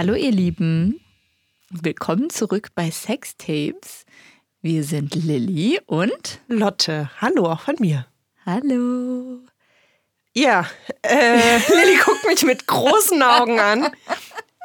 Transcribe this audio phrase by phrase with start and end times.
[0.00, 1.00] Hallo ihr Lieben,
[1.70, 4.06] willkommen zurück bei Sextapes.
[4.62, 7.10] Wir sind Lilly und Lotte.
[7.20, 8.06] Hallo auch von mir.
[8.46, 9.40] Hallo.
[10.34, 10.68] Ja,
[11.02, 13.88] äh, Lilly guckt mich mit großen Augen an.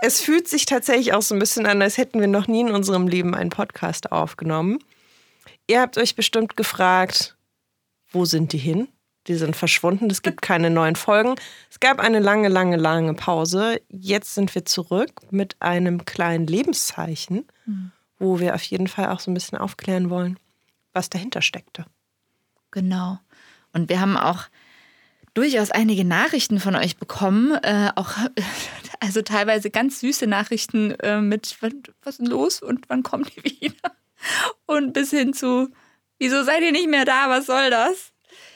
[0.04, 2.70] Es fühlt sich tatsächlich auch so ein bisschen an, als hätten wir noch nie in
[2.70, 4.78] unserem Leben einen Podcast aufgenommen.
[5.66, 7.36] Ihr habt euch bestimmt gefragt,
[8.12, 8.88] wo sind die hin?
[9.28, 11.36] Die sind verschwunden, es gibt keine neuen Folgen.
[11.70, 13.82] Es gab eine lange, lange, lange Pause.
[13.90, 17.46] Jetzt sind wir zurück mit einem kleinen Lebenszeichen,
[18.20, 20.38] wo wir auf jeden Fall auch so ein bisschen aufklären wollen,
[20.92, 21.86] was dahinter steckte.
[22.72, 23.20] Genau.
[23.72, 24.48] Und wir haben auch
[25.34, 28.12] durchaus einige Nachrichten von euch bekommen, äh, auch
[29.00, 31.58] also teilweise ganz süße Nachrichten äh, mit
[32.04, 33.92] was ist los und wann kommen die wieder?
[34.66, 35.70] Und bis hin zu
[36.18, 37.30] wieso seid ihr nicht mehr da?
[37.30, 38.14] Was soll das?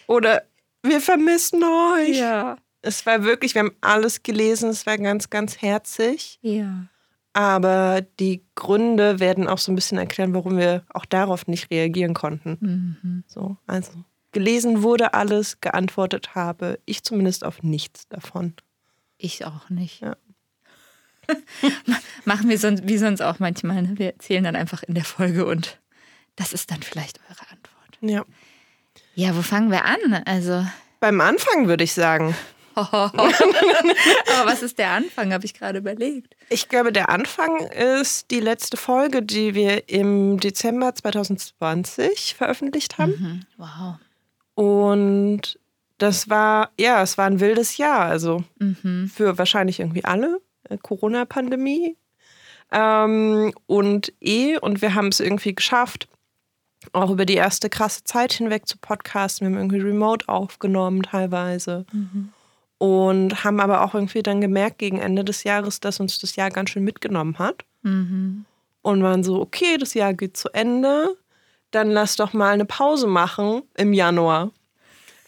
[0.08, 0.44] Oder
[0.90, 2.18] wir vermissen euch.
[2.18, 2.58] Ja.
[2.82, 6.40] Es war wirklich, wir haben alles gelesen, es war ganz, ganz herzig.
[6.42, 6.88] Ja.
[7.34, 12.14] Aber die Gründe werden auch so ein bisschen erklären, warum wir auch darauf nicht reagieren
[12.14, 12.58] konnten.
[12.60, 13.24] Mhm.
[13.28, 13.92] So, also
[14.32, 18.54] gelesen wurde alles, geantwortet habe ich zumindest auf nichts davon.
[19.18, 20.02] Ich auch nicht.
[20.02, 20.16] Ja.
[22.26, 23.82] Machen wir sonst, wie sonst auch manchmal.
[23.82, 23.98] Ne?
[23.98, 25.80] Wir erzählen dann einfach in der Folge und
[26.36, 27.98] das ist dann vielleicht eure Antwort.
[28.02, 28.26] Ja.
[29.18, 30.22] Ja, wo fangen wir an?
[30.26, 30.64] Also.
[31.00, 32.36] Beim Anfang würde ich sagen.
[32.76, 33.12] Aber
[34.46, 36.36] was ist der Anfang, habe ich gerade überlegt.
[36.50, 43.12] Ich glaube, der Anfang ist die letzte Folge, die wir im Dezember 2020 veröffentlicht haben.
[43.18, 43.42] Mhm.
[43.58, 43.96] Wow.
[44.54, 45.60] Und
[45.98, 48.02] das war, ja, es war ein wildes Jahr.
[48.02, 49.12] Also mhm.
[49.12, 50.40] für wahrscheinlich irgendwie alle.
[50.70, 51.98] Äh, Corona-Pandemie.
[52.72, 56.08] Ähm, und eh, und wir haben es irgendwie geschafft,
[56.94, 59.48] auch über die erste krasse Zeit hinweg zu podcasten.
[59.48, 61.86] Wir haben irgendwie remote aufgenommen teilweise.
[61.92, 62.34] Mhm.
[62.80, 66.52] Und haben aber auch irgendwie dann gemerkt gegen Ende des Jahres, dass uns das Jahr
[66.52, 67.66] ganz schön mitgenommen hat.
[67.82, 68.46] Mhm.
[68.84, 71.16] Und waren so, okay, das Jahr geht zu Ende.
[71.72, 74.52] Dann lass doch mal eine Pause machen im Januar.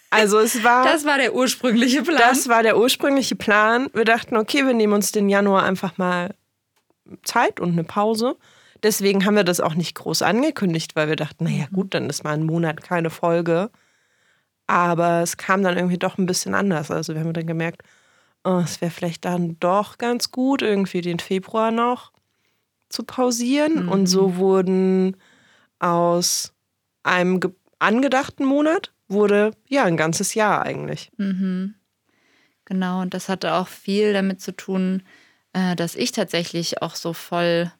[0.09, 0.86] Also es war.
[0.86, 2.18] Das war der ursprüngliche Plan.
[2.19, 3.90] Das war der ursprüngliche Plan.
[3.94, 6.36] Wir dachten, okay, wir nehmen uns den Januar einfach mal
[7.24, 8.38] Zeit und eine Pause.
[8.84, 11.75] Deswegen haben wir das auch nicht groß angekündigt, weil wir dachten, naja Mhm.
[11.75, 13.69] gut, dann ist mal ein Monat keine Folge.
[14.67, 16.91] Aber es kam dann irgendwie doch ein bisschen anders.
[16.91, 17.81] Also wir haben dann gemerkt,
[18.44, 22.12] oh, es wäre vielleicht dann doch ganz gut, irgendwie den Februar noch
[22.89, 23.84] zu pausieren.
[23.85, 23.89] Mhm.
[23.89, 25.18] Und so wurden
[25.79, 26.53] aus
[27.03, 31.12] einem ge- angedachten Monat wurde ja ein ganzes Jahr eigentlich.
[31.18, 31.75] Mhm.
[32.66, 35.01] Genau, und das hatte auch viel damit zu tun,
[35.53, 37.72] äh, dass ich tatsächlich auch so voll,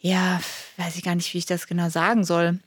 [0.00, 0.40] ja,
[0.76, 2.58] weiß ich gar nicht, wie ich das genau sagen soll,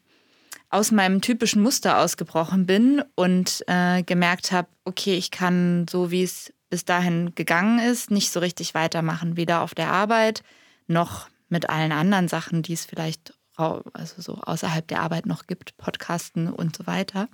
[0.70, 6.24] aus meinem typischen Muster ausgebrochen bin und äh, gemerkt habe, okay, ich kann so, wie
[6.24, 10.44] es bis dahin gegangen ist, nicht so richtig weitermachen, weder auf der Arbeit
[10.88, 15.78] noch mit allen anderen Sachen, die es vielleicht also so außerhalb der Arbeit noch gibt,
[15.78, 17.30] Podcasten und so weiter.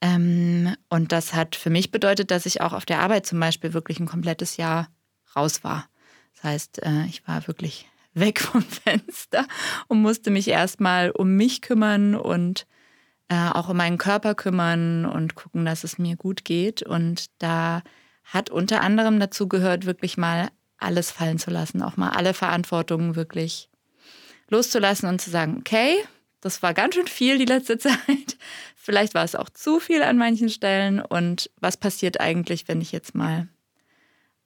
[0.00, 3.74] Ähm, und das hat für mich bedeutet, dass ich auch auf der Arbeit zum Beispiel
[3.74, 4.88] wirklich ein komplettes Jahr
[5.36, 5.88] raus war.
[6.34, 9.46] Das heißt, äh, ich war wirklich weg vom Fenster
[9.88, 12.66] und musste mich erstmal um mich kümmern und
[13.28, 16.82] äh, auch um meinen Körper kümmern und gucken, dass es mir gut geht.
[16.82, 17.82] Und da
[18.24, 20.48] hat unter anderem dazu gehört, wirklich mal
[20.78, 23.68] alles fallen zu lassen, auch mal alle Verantwortungen wirklich
[24.48, 25.96] loszulassen und zu sagen, okay,
[26.40, 28.36] das war ganz schön viel die letzte Zeit.
[28.76, 31.00] Vielleicht war es auch zu viel an manchen Stellen.
[31.00, 33.48] Und was passiert eigentlich, wenn ich jetzt mal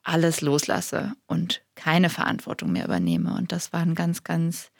[0.02, 3.34] alles loslasse und keine Verantwortung mehr übernehme?
[3.34, 4.70] Und das war ein ganz, ganz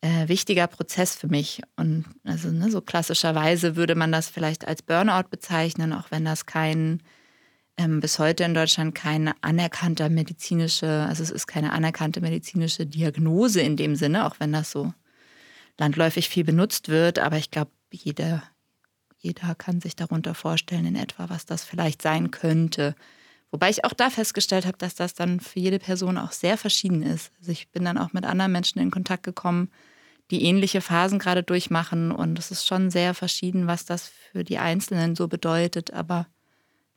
[0.00, 1.62] äh, wichtiger Prozess für mich.
[1.76, 6.46] Und also ne, so klassischerweise würde man das vielleicht als Burnout bezeichnen, auch wenn das
[6.46, 7.02] kein
[7.76, 13.60] ähm, bis heute in Deutschland kein anerkannter medizinische, also es ist keine anerkannte medizinische Diagnose
[13.60, 14.94] in dem Sinne, auch wenn das so
[15.78, 17.18] landläufig viel benutzt wird.
[17.18, 18.42] Aber ich glaube, jeder,
[19.18, 22.94] jeder kann sich darunter vorstellen in etwa, was das vielleicht sein könnte.
[23.56, 27.02] Wobei ich auch da festgestellt habe, dass das dann für jede Person auch sehr verschieden
[27.02, 27.32] ist.
[27.38, 29.70] Also ich bin dann auch mit anderen Menschen in Kontakt gekommen,
[30.30, 32.12] die ähnliche Phasen gerade durchmachen.
[32.12, 35.94] Und es ist schon sehr verschieden, was das für die Einzelnen so bedeutet.
[35.94, 36.26] Aber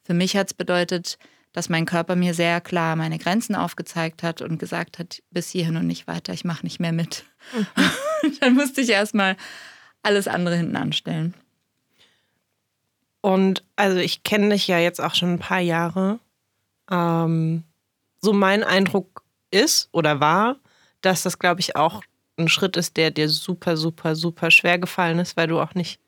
[0.04, 1.18] für mich hat es bedeutet,
[1.54, 5.78] dass mein Körper mir sehr klar meine Grenzen aufgezeigt hat und gesagt hat, bis hierhin
[5.78, 7.24] und nicht weiter, ich mache nicht mehr mit.
[8.42, 9.38] Dann musste ich erstmal
[10.04, 11.36] alles andere hinten anstellen.
[13.22, 16.20] Und also ich kenne dich ja jetzt auch schon ein paar Jahre.
[16.92, 17.64] Ähm,
[18.22, 20.58] so mein Eindruck ist oder war,
[21.02, 22.04] dass das, glaube ich, auch
[22.38, 26.00] ein Schritt ist, der dir super, super, super schwer gefallen ist, weil du auch nicht.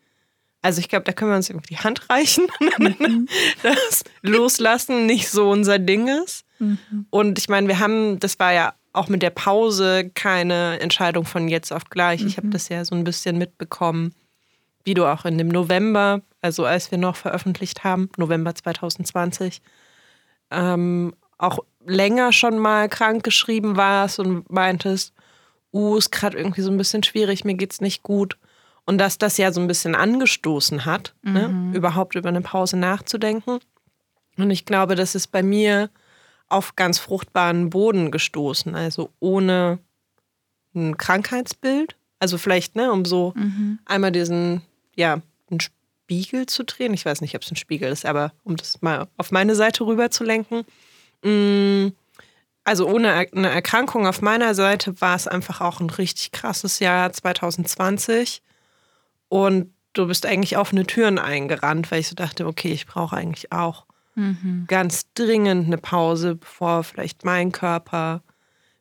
[0.61, 2.47] Also ich glaube, da können wir uns irgendwie die Hand reichen,
[2.77, 3.27] Mhm.
[3.63, 6.45] dass Loslassen nicht so unser Ding ist.
[6.59, 7.05] Mhm.
[7.09, 11.47] Und ich meine, wir haben, das war ja auch mit der Pause keine Entscheidung von
[11.47, 12.21] jetzt auf gleich.
[12.21, 12.27] Mhm.
[12.27, 14.13] Ich habe das ja so ein bisschen mitbekommen,
[14.83, 19.61] wie du auch in dem November, also als wir noch veröffentlicht haben, November 2020,
[20.51, 25.13] ähm, auch länger schon mal krank geschrieben warst und meintest,
[25.73, 28.37] uh, ist gerade irgendwie so ein bisschen schwierig, mir geht's nicht gut.
[28.85, 31.71] Und dass das ja so ein bisschen angestoßen hat, ne?
[31.73, 33.59] überhaupt über eine Pause nachzudenken.
[34.37, 35.89] Und ich glaube, das ist bei mir
[36.49, 39.79] auf ganz fruchtbaren Boden gestoßen, also ohne
[40.75, 41.95] ein Krankheitsbild.
[42.19, 43.33] Also vielleicht, ne, um so
[43.85, 44.61] einmal diesen,
[44.95, 45.59] ja, einen
[46.11, 46.93] Spiegel zu drehen.
[46.93, 49.85] Ich weiß nicht, ob es ein Spiegel ist, aber um das mal auf meine Seite
[49.85, 50.65] rüber zu lenken.
[51.23, 51.93] Mm,
[52.65, 57.13] Also ohne eine Erkrankung auf meiner Seite war es einfach auch ein richtig krasses Jahr
[57.13, 58.41] 2020.
[59.29, 63.51] Und du bist eigentlich offene Türen eingerannt, weil ich so dachte, okay, ich brauche eigentlich
[63.53, 63.85] auch
[64.67, 68.21] ganz dringend eine Pause, bevor vielleicht mein Körper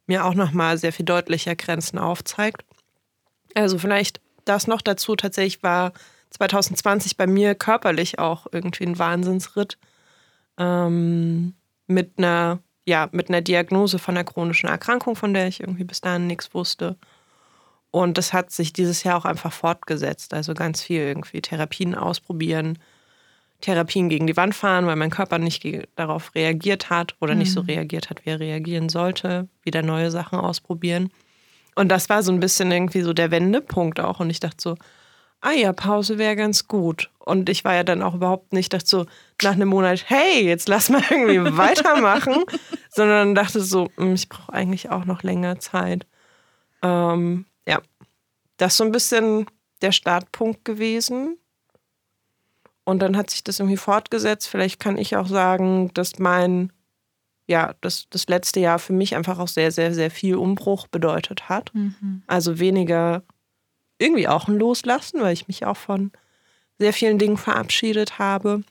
[0.07, 2.65] mir auch nochmal sehr viel deutlicher Grenzen aufzeigt.
[3.55, 5.15] Also vielleicht das noch dazu.
[5.15, 5.93] Tatsächlich war
[6.31, 9.79] 2020 bei mir körperlich auch irgendwie ein Wahnsinnsritt
[10.59, 11.55] ähm,
[11.87, 16.01] mit einer ja mit einer Diagnose von einer chronischen Erkrankung, von der ich irgendwie bis
[16.01, 16.97] dahin nichts wusste.
[17.91, 20.33] Und das hat sich dieses Jahr auch einfach fortgesetzt.
[20.33, 22.79] Also ganz viel irgendwie Therapien ausprobieren,
[23.61, 25.67] Therapien gegen die Wand fahren, weil mein Körper nicht
[25.97, 29.49] darauf reagiert hat oder nicht so reagiert hat, wie er reagieren sollte.
[29.63, 31.11] Wieder neue Sachen ausprobieren.
[31.75, 34.21] Und das war so ein bisschen irgendwie so der Wendepunkt auch.
[34.21, 34.77] Und ich dachte so,
[35.41, 37.11] ah ja, Pause wäre ganz gut.
[37.19, 39.07] Und ich war ja dann auch überhaupt nicht, dachte so
[39.43, 42.45] nach einem Monat, hey, jetzt lass mal irgendwie weitermachen,
[42.91, 46.07] sondern dachte so, hm, ich brauche eigentlich auch noch länger Zeit.
[46.83, 47.81] Ähm, ja,
[48.57, 49.47] das ist so ein bisschen
[49.83, 51.37] der Startpunkt gewesen.
[52.85, 54.49] Und dann hat sich das irgendwie fortgesetzt.
[54.49, 56.73] Vielleicht kann ich auch sagen, dass mein,
[57.47, 61.49] ja, das, das letzte Jahr für mich einfach auch sehr, sehr, sehr viel Umbruch bedeutet
[61.49, 61.71] hat.
[62.27, 63.23] Also weniger
[64.01, 66.11] irgendwie auch ein Loslassen, weil ich mich auch von
[66.79, 68.63] sehr vielen Dingen verabschiedet habe.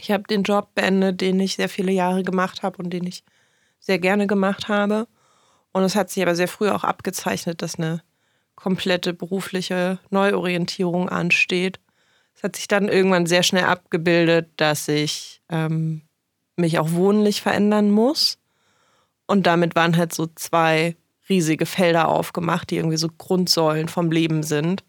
[0.00, 3.24] Ich habe den Job beendet, den ich sehr viele Jahre gemacht habe und den ich
[3.78, 5.06] sehr gerne gemacht habe.
[5.72, 8.02] Und es hat sich aber sehr früh auch abgezeichnet, dass eine
[8.56, 11.78] komplette berufliche Neuorientierung ansteht.
[12.34, 16.02] Es hat sich dann irgendwann sehr schnell abgebildet, dass ich ähm,
[16.56, 18.38] mich auch wohnlich verändern muss.
[19.26, 20.96] Und damit waren halt so zwei
[21.28, 24.84] riesige Felder aufgemacht, die irgendwie so Grundsäulen vom Leben sind,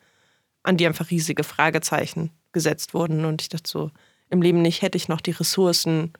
[0.63, 3.25] an die einfach riesige Fragezeichen gesetzt wurden.
[3.25, 3.91] Und ich dachte so,
[4.29, 6.13] im Leben nicht hätte ich noch die Ressourcen,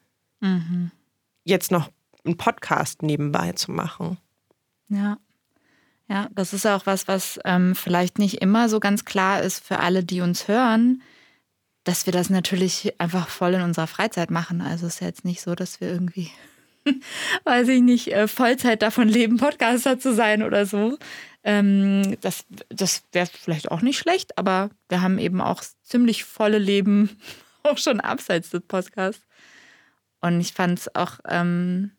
[1.44, 1.89] jetzt noch
[2.25, 4.18] einen Podcast nebenbei zu machen.
[4.88, 5.18] Ja.
[6.07, 9.80] Ja, das ist auch was, was ähm, vielleicht nicht immer so ganz klar ist für
[9.80, 11.04] alle, die uns hören,
[11.83, 14.62] dass wir das natürlich einfach voll in unserer Freizeit machen.
[14.62, 16.31] Also es ist ja jetzt nicht so, dass wir irgendwie,
[17.43, 20.97] weiß ich nicht, äh, Vollzeit davon leben, Podcaster zu sein oder so.
[21.43, 26.57] Ähm, das das wäre vielleicht auch nicht schlecht, aber wir haben eben auch ziemlich volle
[26.57, 27.17] Leben,
[27.63, 29.25] auch schon abseits des Podcasts.
[30.21, 31.91] Und ich fand es auch, ähm,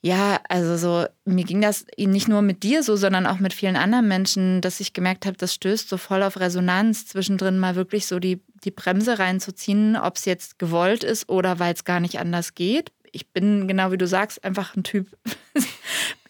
[0.00, 3.76] ja, also so, mir ging das nicht nur mit dir so, sondern auch mit vielen
[3.76, 8.06] anderen Menschen, dass ich gemerkt habe, das stößt so voll auf Resonanz, zwischendrin mal wirklich
[8.06, 12.20] so die, die Bremse reinzuziehen, ob es jetzt gewollt ist oder weil es gar nicht
[12.20, 12.92] anders geht.
[13.12, 15.08] Ich bin, genau wie du sagst, einfach ein Typ.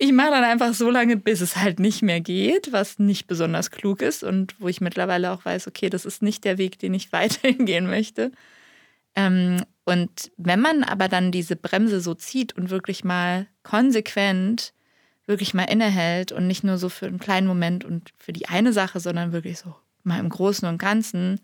[0.00, 3.72] Ich mache dann einfach so lange, bis es halt nicht mehr geht, was nicht besonders
[3.72, 6.94] klug ist und wo ich mittlerweile auch weiß, okay, das ist nicht der Weg, den
[6.94, 8.30] ich weiterhin gehen möchte.
[9.16, 14.72] Ähm, und wenn man aber dann diese Bremse so zieht und wirklich mal konsequent,
[15.26, 18.72] wirklich mal innehält und nicht nur so für einen kleinen Moment und für die eine
[18.72, 21.40] Sache, sondern wirklich so mal im Großen und Ganzen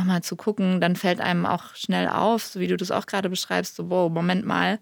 [0.00, 3.28] nochmal zu gucken, dann fällt einem auch schnell auf, so wie du das auch gerade
[3.28, 4.78] beschreibst, so, wow, Moment mal,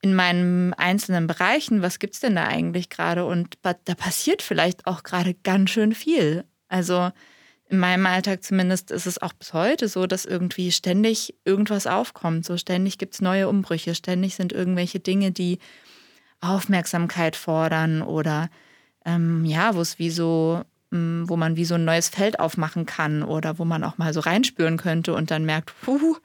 [0.00, 3.24] in meinen einzelnen Bereichen, was gibt's denn da eigentlich gerade?
[3.24, 6.44] Und da passiert vielleicht auch gerade ganz schön viel.
[6.68, 7.10] Also
[7.68, 12.44] in meinem Alltag zumindest ist es auch bis heute so, dass irgendwie ständig irgendwas aufkommt.
[12.44, 15.58] So ständig gibt's neue Umbrüche, ständig sind irgendwelche Dinge, die
[16.40, 18.48] Aufmerksamkeit fordern oder
[19.04, 23.22] ähm, ja, wo es wie so, wo man wie so ein neues Feld aufmachen kann
[23.22, 26.16] oder wo man auch mal so reinspüren könnte und dann merkt, puh,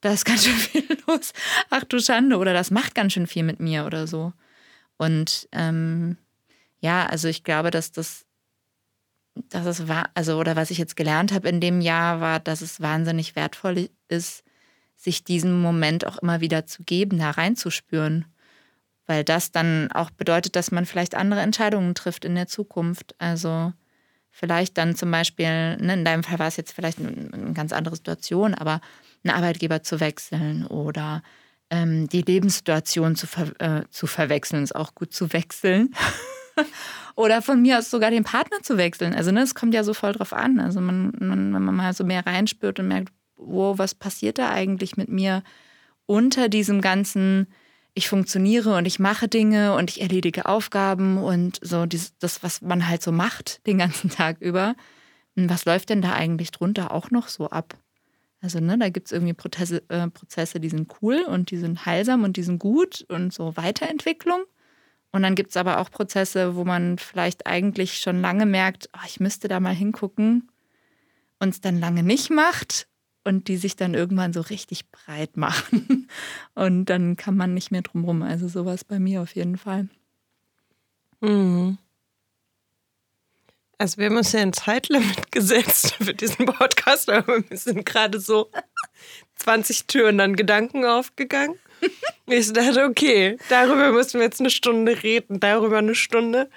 [0.00, 1.32] da ist ganz schön viel los.
[1.70, 4.32] Ach du Schande, oder das macht ganz schön viel mit mir oder so.
[4.96, 6.16] Und ähm,
[6.80, 8.26] ja, also ich glaube, dass das,
[9.34, 12.60] dass es war, also oder was ich jetzt gelernt habe in dem Jahr, war, dass
[12.60, 14.42] es wahnsinnig wertvoll ist,
[14.96, 18.24] sich diesen Moment auch immer wieder zu geben, da reinzuspüren.
[19.06, 23.14] Weil das dann auch bedeutet, dass man vielleicht andere Entscheidungen trifft in der Zukunft.
[23.18, 23.72] Also
[24.38, 27.72] vielleicht dann zum Beispiel, ne, in deinem Fall war es jetzt vielleicht eine, eine ganz
[27.72, 28.80] andere Situation, aber
[29.24, 31.22] einen Arbeitgeber zu wechseln oder
[31.70, 35.94] ähm, die Lebenssituation zu, ver äh, zu verwechseln, ist auch gut zu wechseln.
[37.14, 39.14] Oder von mir aus sogar den Partner zu wechseln.
[39.14, 40.60] Also, ne, es kommt ja so voll drauf an.
[40.60, 44.50] Also, man, man, wenn man mal so mehr reinspürt und merkt, wow, was passiert da
[44.50, 45.42] eigentlich mit mir
[46.06, 47.48] unter diesem ganzen,
[47.94, 52.88] ich funktioniere und ich mache Dinge und ich erledige Aufgaben und so das, was man
[52.88, 54.74] halt so macht den ganzen Tag über.
[55.34, 57.76] Was läuft denn da eigentlich drunter auch noch so ab?
[58.40, 61.86] Also, ne, da gibt es irgendwie Prozesse, äh, Prozesse, die sind cool und die sind
[61.86, 64.44] heilsam und die sind gut und so Weiterentwicklung.
[65.10, 69.04] Und dann gibt es aber auch Prozesse, wo man vielleicht eigentlich schon lange merkt, oh,
[69.06, 70.50] ich müsste da mal hingucken
[71.40, 72.86] und es dann lange nicht macht
[73.28, 76.08] und die sich dann irgendwann so richtig breit machen.
[76.54, 78.22] Und dann kann man nicht mehr drumrum.
[78.22, 79.88] Also sowas bei mir auf jeden Fall.
[81.20, 81.76] Mhm.
[83.76, 88.18] Also wir haben uns ja ein Zeitlimit gesetzt für diesen Podcast, aber wir sind gerade
[88.18, 88.50] so
[89.36, 91.56] 20 Türen an Gedanken aufgegangen.
[92.26, 96.50] Ich dachte, okay, darüber müssen wir jetzt eine Stunde reden, darüber eine Stunde.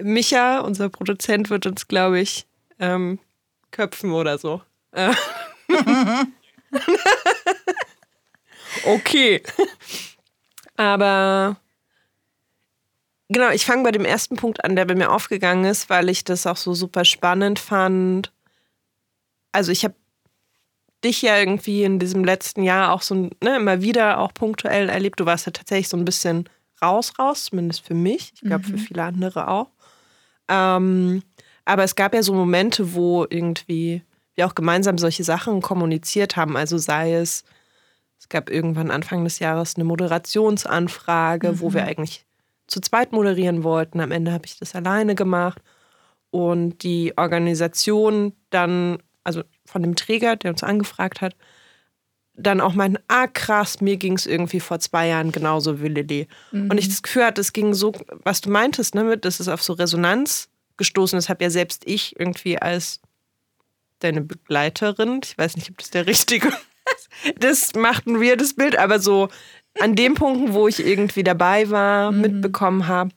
[0.00, 2.46] Micha, unser Produzent, wird uns, glaube ich,
[2.78, 3.18] ähm,
[3.72, 4.62] köpfen oder so.
[8.84, 9.42] Okay.
[10.76, 11.56] Aber
[13.28, 16.24] genau, ich fange bei dem ersten Punkt an, der bei mir aufgegangen ist, weil ich
[16.24, 18.32] das auch so super spannend fand.
[19.52, 19.94] Also ich habe
[21.04, 25.18] dich ja irgendwie in diesem letzten Jahr auch so ne, immer wieder auch punktuell erlebt.
[25.18, 26.48] Du warst ja tatsächlich so ein bisschen
[26.82, 28.32] raus, raus, zumindest für mich.
[28.34, 28.70] Ich glaube, mhm.
[28.70, 29.68] für viele andere auch.
[30.48, 31.22] Ähm,
[31.64, 34.02] aber es gab ja so Momente, wo irgendwie
[34.40, 36.56] wir auch gemeinsam solche Sachen kommuniziert haben.
[36.56, 37.44] Also sei es,
[38.18, 41.60] es gab irgendwann Anfang des Jahres eine Moderationsanfrage, mhm.
[41.60, 41.88] wo wir mhm.
[41.88, 42.24] eigentlich
[42.66, 44.00] zu zweit moderieren wollten.
[44.00, 45.60] Am Ende habe ich das alleine gemacht.
[46.30, 51.36] Und die Organisation dann, also von dem Träger, der uns angefragt hat,
[52.32, 56.28] dann auch meinen, ah krass, mir ging es irgendwie vor zwei Jahren genauso wie Lilly.
[56.52, 56.70] Mhm.
[56.70, 57.92] Und ich das Gefühl hatte, es ging so,
[58.22, 61.18] was du meintest, ne, das ist auf so Resonanz gestoßen.
[61.18, 63.00] Das habe ja selbst ich irgendwie als
[64.00, 66.48] deine Begleiterin, ich weiß nicht, ob das der richtige
[66.96, 69.28] ist, das macht ein weirdes Bild, aber so
[69.78, 72.20] an den Punkten, wo ich irgendwie dabei war, mhm.
[72.20, 73.10] mitbekommen habe,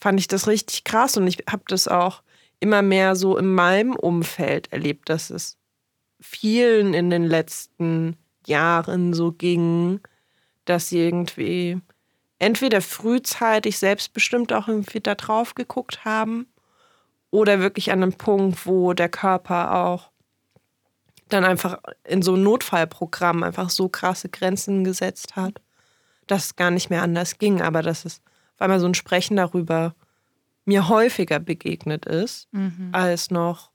[0.00, 2.22] fand ich das richtig krass und ich habe das auch
[2.60, 5.58] immer mehr so in meinem Umfeld erlebt, dass es
[6.20, 10.00] vielen in den letzten Jahren so ging,
[10.64, 11.80] dass sie irgendwie
[12.38, 16.46] entweder frühzeitig selbstbestimmt auch irgendwie da drauf geguckt haben
[17.30, 20.11] oder wirklich an einem Punkt, wo der Körper auch
[21.32, 25.60] dann einfach in so ein Notfallprogramm einfach so krasse Grenzen gesetzt hat,
[26.26, 28.20] dass es gar nicht mehr anders ging, aber dass es
[28.54, 29.94] auf einmal so ein Sprechen darüber
[30.64, 32.90] mir häufiger begegnet ist, mhm.
[32.92, 33.70] als noch,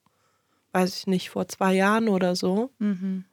[0.72, 2.72] weiß ich nicht, vor zwei Jahren oder so.
[2.80, 3.26] Mhm.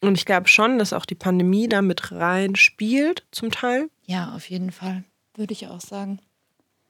[0.00, 3.88] Und ich glaube schon, dass auch die Pandemie da mit rein spielt, zum Teil.
[4.04, 5.04] Ja, auf jeden Fall,
[5.34, 6.20] würde ich auch sagen.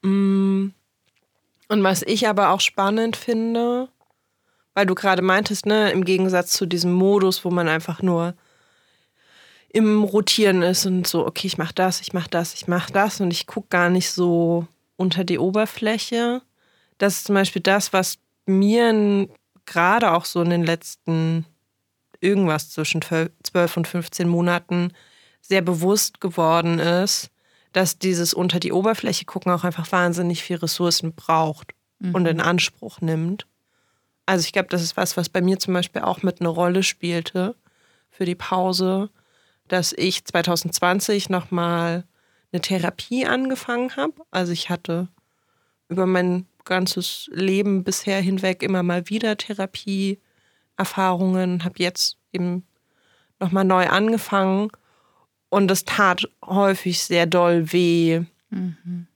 [0.03, 0.71] Mm.
[1.69, 3.89] Und was ich aber auch spannend finde,
[4.75, 8.35] weil du gerade meintest, ne, im Gegensatz zu diesem Modus, wo man einfach nur
[9.69, 13.21] im Rotieren ist und so, okay, ich mach das, ich mach das, ich mach das
[13.21, 16.43] und ich gucke gar nicht so unter die Oberfläche.
[16.99, 19.29] Das ist zum Beispiel das, was mir
[19.67, 21.47] gerade auch so in den letzten
[22.21, 24.93] irgendwas zwischen 12 und 15 Monaten
[25.41, 27.31] sehr bewusst geworden ist,
[27.73, 32.15] dass dieses unter die Oberfläche gucken auch einfach wahnsinnig viel Ressourcen braucht mhm.
[32.15, 33.47] und in Anspruch nimmt.
[34.27, 36.83] Also ich glaube, das ist was, was bei mir zum Beispiel auch mit einer Rolle
[36.83, 37.55] spielte
[38.11, 39.11] für die Pause,
[39.69, 42.03] dass ich 2020 nochmal
[42.53, 44.15] eine Therapie angefangen habe.
[44.31, 45.09] Also ich hatte
[45.89, 52.67] über mein ganzes Leben bisher hinweg immer mal wieder Therapieerfahrungen, habe jetzt eben
[53.39, 54.71] nochmal neu angefangen
[55.51, 58.23] und es tat häufig sehr doll weh.
[58.49, 59.07] Mhm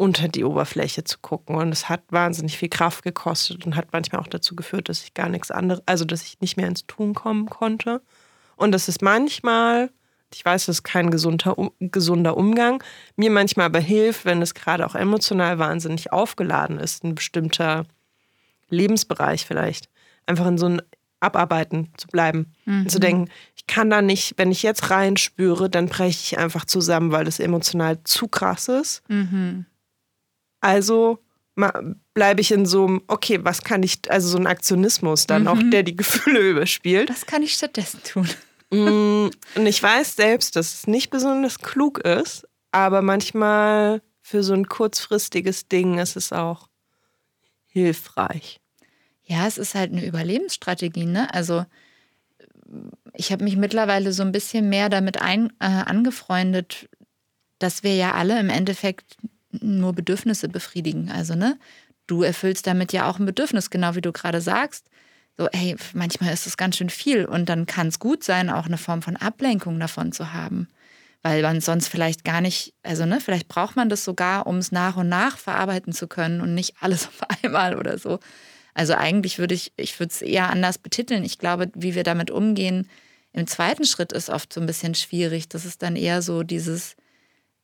[0.00, 1.56] unter die Oberfläche zu gucken.
[1.56, 5.12] Und es hat wahnsinnig viel Kraft gekostet und hat manchmal auch dazu geführt, dass ich
[5.12, 8.00] gar nichts anderes, also dass ich nicht mehr ins Tun kommen konnte.
[8.56, 9.90] Und das ist manchmal,
[10.32, 12.82] ich weiß, das ist kein gesunder, gesunder Umgang,
[13.16, 17.84] mir manchmal aber hilft, wenn es gerade auch emotional wahnsinnig aufgeladen ist, ein bestimmter
[18.70, 19.90] Lebensbereich vielleicht,
[20.24, 20.82] einfach in so ein
[21.20, 22.54] Abarbeiten zu bleiben.
[22.64, 22.82] Mhm.
[22.82, 26.64] Und zu denken, ich kann da nicht, wenn ich jetzt reinspüre, dann breche ich einfach
[26.64, 29.02] zusammen, weil das emotional zu krass ist.
[29.08, 29.66] Mhm.
[30.60, 31.18] Also
[32.14, 35.48] bleibe ich in so einem, okay, was kann ich, also so ein Aktionismus dann mhm.
[35.48, 37.10] auch, der die Gefühle überspielt.
[37.10, 38.28] Was kann ich stattdessen tun?
[38.70, 44.54] Mm, und ich weiß selbst, dass es nicht besonders klug ist, aber manchmal für so
[44.54, 46.68] ein kurzfristiges Ding ist es auch
[47.66, 48.60] hilfreich.
[49.24, 51.32] Ja, es ist halt eine Überlebensstrategie, ne?
[51.34, 51.64] Also
[53.14, 56.88] ich habe mich mittlerweile so ein bisschen mehr damit ein, äh, angefreundet,
[57.58, 59.16] dass wir ja alle im Endeffekt
[59.52, 61.10] nur Bedürfnisse befriedigen.
[61.10, 61.58] Also, ne,
[62.06, 64.86] du erfüllst damit ja auch ein Bedürfnis, genau wie du gerade sagst.
[65.36, 68.66] So, hey, manchmal ist es ganz schön viel und dann kann es gut sein, auch
[68.66, 70.68] eine Form von Ablenkung davon zu haben.
[71.22, 74.72] Weil man sonst vielleicht gar nicht, also ne, vielleicht braucht man das sogar, um es
[74.72, 78.18] nach und nach verarbeiten zu können und nicht alles auf einmal oder so.
[78.74, 81.24] Also eigentlich würde ich, ich würde es eher anders betiteln.
[81.24, 82.88] Ich glaube, wie wir damit umgehen,
[83.32, 85.48] im zweiten Schritt ist oft so ein bisschen schwierig.
[85.48, 86.96] Das ist dann eher so dieses,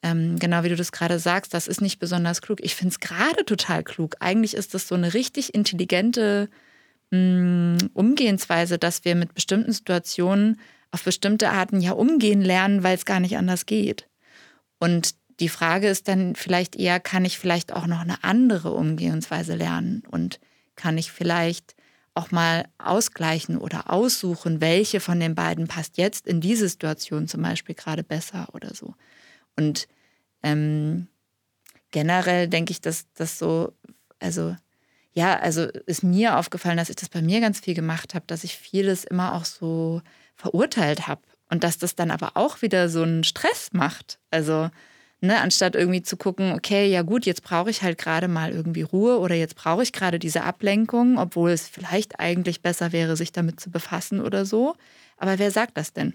[0.03, 2.61] ähm, genau wie du das gerade sagst, das ist nicht besonders klug.
[2.63, 4.17] Ich finde es gerade total klug.
[4.21, 6.49] Eigentlich ist das so eine richtig intelligente
[7.11, 10.61] mh, mm, Umgehensweise, dass wir mit bestimmten Situationen
[10.91, 14.09] auf bestimmte Arten ja umgehen lernen, weil es gar nicht anders geht.
[14.79, 19.55] Und die Frage ist dann vielleicht eher, kann ich vielleicht auch noch eine andere Umgehensweise
[19.55, 20.41] lernen und
[20.77, 21.75] kann ich vielleicht
[22.15, 27.43] auch mal ausgleichen oder aussuchen, welche von den beiden passt jetzt in diese Situation zum
[27.43, 28.95] Beispiel gerade besser oder so.
[29.57, 29.89] Und
[30.43, 31.09] ähm,
[31.91, 33.73] generell denke ich, dass das so,
[34.21, 34.57] also
[35.13, 38.45] ja, also ist mir aufgefallen, dass ich das bei mir ganz viel gemacht habe, dass
[38.45, 40.03] ich vieles immer auch so
[40.35, 44.19] verurteilt habe und dass das dann aber auch wieder so einen Stress macht.
[44.31, 44.71] Also
[45.23, 48.83] Ne, anstatt irgendwie zu gucken, okay, ja gut, jetzt brauche ich halt gerade mal irgendwie
[48.83, 53.33] Ruhe oder jetzt brauche ich gerade diese Ablenkung, obwohl es vielleicht eigentlich besser wäre, sich
[53.33, 54.77] damit zu befassen oder so.
[55.17, 56.15] Aber wer sagt das denn?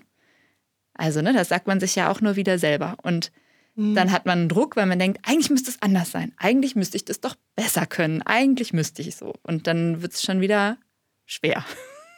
[0.94, 2.98] Also, ne, das sagt man sich ja auch nur wieder selber.
[3.02, 3.32] Und
[3.76, 3.96] mhm.
[3.96, 6.34] dann hat man einen Druck, weil man denkt, eigentlich müsste es anders sein.
[6.38, 8.22] Eigentlich müsste ich das doch besser können.
[8.22, 9.36] Eigentlich müsste ich so.
[9.44, 10.78] Und dann wird es schon wieder
[11.26, 11.66] schwer.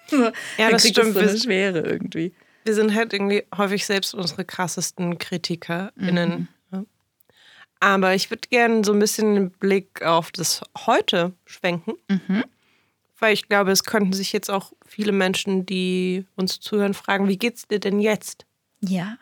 [0.58, 1.14] ja, das stimmt.
[1.14, 2.34] so eine Schwere irgendwie.
[2.66, 6.40] Wir sind halt irgendwie häufig selbst unsere krassesten KritikerInnen.
[6.40, 6.48] Mhm.
[7.84, 11.96] Aber ich würde gerne so ein bisschen den Blick auf das Heute schwenken.
[12.08, 12.46] Mhm.
[13.20, 17.38] Weil ich glaube, es könnten sich jetzt auch viele Menschen, die uns zuhören, fragen, wie
[17.38, 18.46] geht's dir denn jetzt?
[18.84, 19.18] Ja.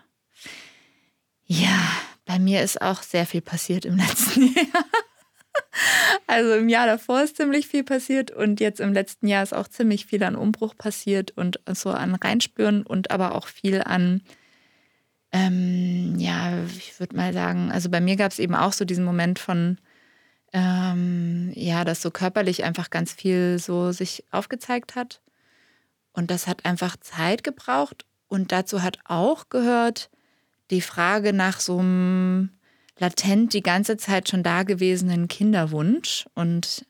[1.45, 1.79] Ja,
[2.25, 4.85] bei mir ist auch sehr viel passiert im letzten Jahr.
[6.27, 9.67] Also im Jahr davor ist ziemlich viel passiert und jetzt im letzten Jahr ist auch
[9.67, 14.21] ziemlich viel an Umbruch passiert und so an Reinspüren und aber auch viel an
[15.31, 19.05] ähm, ja, ich würde mal sagen, also bei mir gab es eben auch so diesen
[19.05, 19.77] Moment von,
[20.53, 25.21] ähm, ja, dass so körperlich einfach ganz viel so sich aufgezeigt hat.
[26.13, 28.05] Und das hat einfach Zeit gebraucht.
[28.31, 30.09] Und dazu hat auch gehört
[30.69, 32.51] die Frage nach so einem
[32.97, 36.85] latent die ganze Zeit schon dagewesenen Kinderwunsch und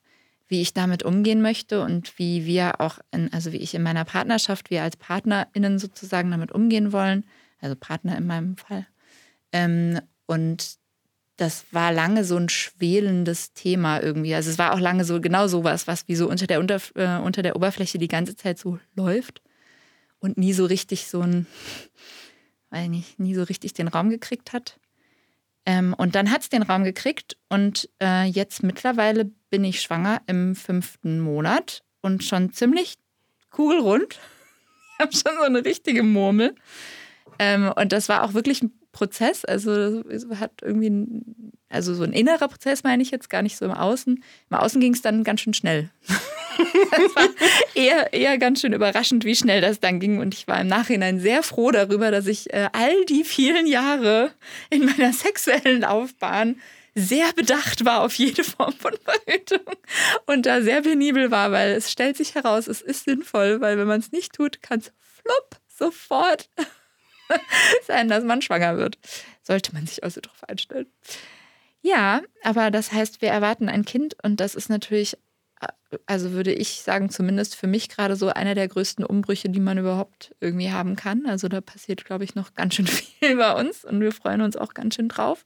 [0.48, 4.06] wie ich damit umgehen möchte und wie wir auch, in, also wie ich in meiner
[4.06, 7.24] Partnerschaft, wir als PartnerInnen sozusagen damit umgehen wollen
[7.60, 8.86] also Partner in meinem Fall.
[9.52, 10.76] Ähm, und
[11.38, 14.36] das war lange so ein schwelendes Thema irgendwie.
[14.36, 17.20] Also es war auch lange so genau sowas, was wie so unter der, unter, äh,
[17.20, 19.42] unter der Oberfläche die ganze Zeit so läuft
[20.22, 21.46] und nie so richtig so ein,
[22.70, 24.80] weil nicht, nie so richtig den Raum gekriegt hat.
[25.66, 30.22] Ähm, und dann hat es den Raum gekriegt und äh, jetzt mittlerweile bin ich schwanger
[30.26, 32.96] im fünften Monat und schon ziemlich
[33.50, 34.20] kugelrund.
[34.94, 36.54] Ich habe schon so eine richtige Murmel.
[37.40, 39.46] Ähm, und das war auch wirklich ein Prozess.
[39.46, 40.04] Also
[40.40, 43.72] hat irgendwie, ein, also so ein innerer Prozess meine ich jetzt gar nicht so im
[43.72, 44.24] Außen.
[44.50, 45.90] Im Außen ging es dann ganz schön schnell.
[46.08, 47.30] das war
[47.76, 50.20] eher, eher ganz schön überraschend, wie schnell das dann ging.
[50.20, 54.32] Und ich war im Nachhinein sehr froh darüber, dass ich äh, all die vielen Jahre
[54.70, 56.58] in meiner sexuellen Laufbahn
[56.94, 59.74] sehr bedacht war auf jede Form von Verhütung
[60.26, 63.88] und da sehr penibel war, weil es stellt sich heraus, es ist sinnvoll, weil wenn
[63.88, 66.50] man es nicht tut, kann es flupp sofort
[67.88, 68.98] sein, dass man schwanger wird.
[69.44, 70.88] Sollte man sich also darauf einstellen.
[71.82, 75.18] Ja, aber das heißt, wir erwarten ein Kind und das ist natürlich,
[76.06, 79.80] also würde ich sagen, zumindest für mich gerade so einer der größten Umbrüche, die man
[79.80, 81.26] überhaupt irgendwie haben kann.
[81.26, 84.58] Also da passiert, glaube ich, noch ganz schön viel bei uns und wir freuen uns
[84.58, 85.46] auch ganz schön drauf.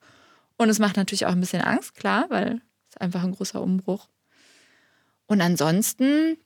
[0.57, 4.09] Und es macht natürlich auch ein bisschen Angst, klar, weil es einfach ein großer Umbruch.
[5.27, 6.37] Und ansonsten,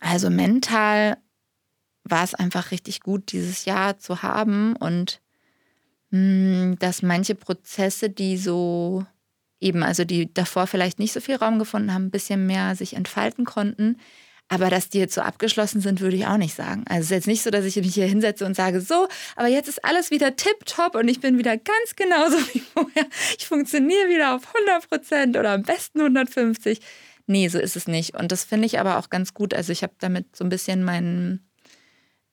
[0.00, 1.18] also mental
[2.10, 5.20] war es einfach richtig gut, dieses Jahr zu haben und
[6.10, 9.04] mh, hm, dass manche Prozesse, die so
[9.60, 12.94] eben, also die davor vielleicht nicht so viel Raum gefunden haben, ein bisschen mehr sich
[12.94, 13.98] entfalten konnten.
[14.48, 16.84] Aber dass die jetzt so abgeschlossen sind, würde ich auch nicht sagen.
[16.88, 19.48] Also es ist jetzt nicht so, dass ich mich hier hinsetze und sage, so, aber
[19.48, 23.06] jetzt ist alles wieder tipptopp und ich bin wieder ganz genauso wie vorher.
[23.36, 26.80] Ich funktioniere wieder auf 100 Prozent oder am besten 150.
[27.26, 28.16] Nee, so ist es nicht.
[28.16, 29.52] Und das finde ich aber auch ganz gut.
[29.52, 31.44] Also ich habe damit so ein bisschen meinen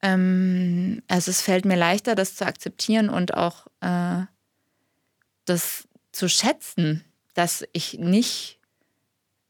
[0.03, 4.23] ähm, also es fällt mir leichter, das zu akzeptieren und auch äh,
[5.45, 8.59] das zu schätzen, dass ich nicht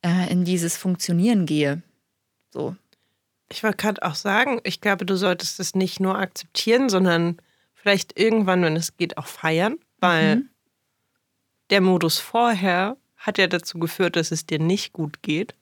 [0.04, 1.82] äh, in dieses Funktionieren gehe.
[2.52, 2.76] So.
[3.50, 7.38] Ich wollte gerade auch sagen, ich glaube, du solltest es nicht nur akzeptieren, sondern
[7.74, 10.50] vielleicht irgendwann, wenn es geht, auch feiern, weil mhm.
[11.72, 15.56] der Modus vorher hat ja dazu geführt, dass es dir nicht gut geht.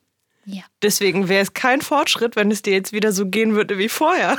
[0.45, 0.63] Ja.
[0.81, 4.37] Deswegen wäre es kein Fortschritt, wenn es dir jetzt wieder so gehen würde wie vorher.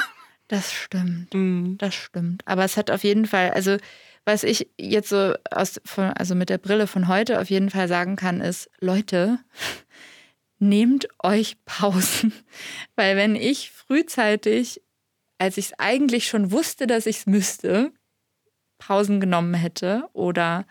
[0.52, 1.32] Das stimmt.
[1.32, 1.78] Mhm.
[1.78, 2.42] Das stimmt.
[2.44, 3.78] Aber es hat auf jeden Fall, also
[4.26, 8.16] was ich jetzt so aus, also mit der Brille von heute auf jeden Fall sagen
[8.16, 9.38] kann, ist, Leute,
[10.58, 12.34] nehmt euch Pausen.
[12.96, 14.82] Weil wenn ich frühzeitig,
[15.38, 17.90] als ich es eigentlich schon wusste, dass ich es müsste,
[18.76, 20.66] Pausen genommen hätte oder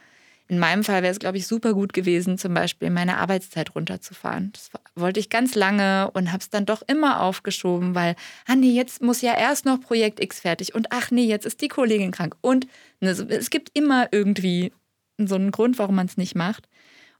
[0.51, 4.51] in meinem Fall wäre es, glaube ich, super gut gewesen, zum Beispiel meine Arbeitszeit runterzufahren.
[4.51, 8.73] Das wollte ich ganz lange und habe es dann doch immer aufgeschoben, weil, ah nee,
[8.73, 12.11] jetzt muss ja erst noch Projekt X fertig und ach nee, jetzt ist die Kollegin
[12.11, 12.35] krank.
[12.41, 12.67] Und
[12.99, 14.73] ne, es gibt immer irgendwie
[15.17, 16.67] so einen Grund, warum man es nicht macht.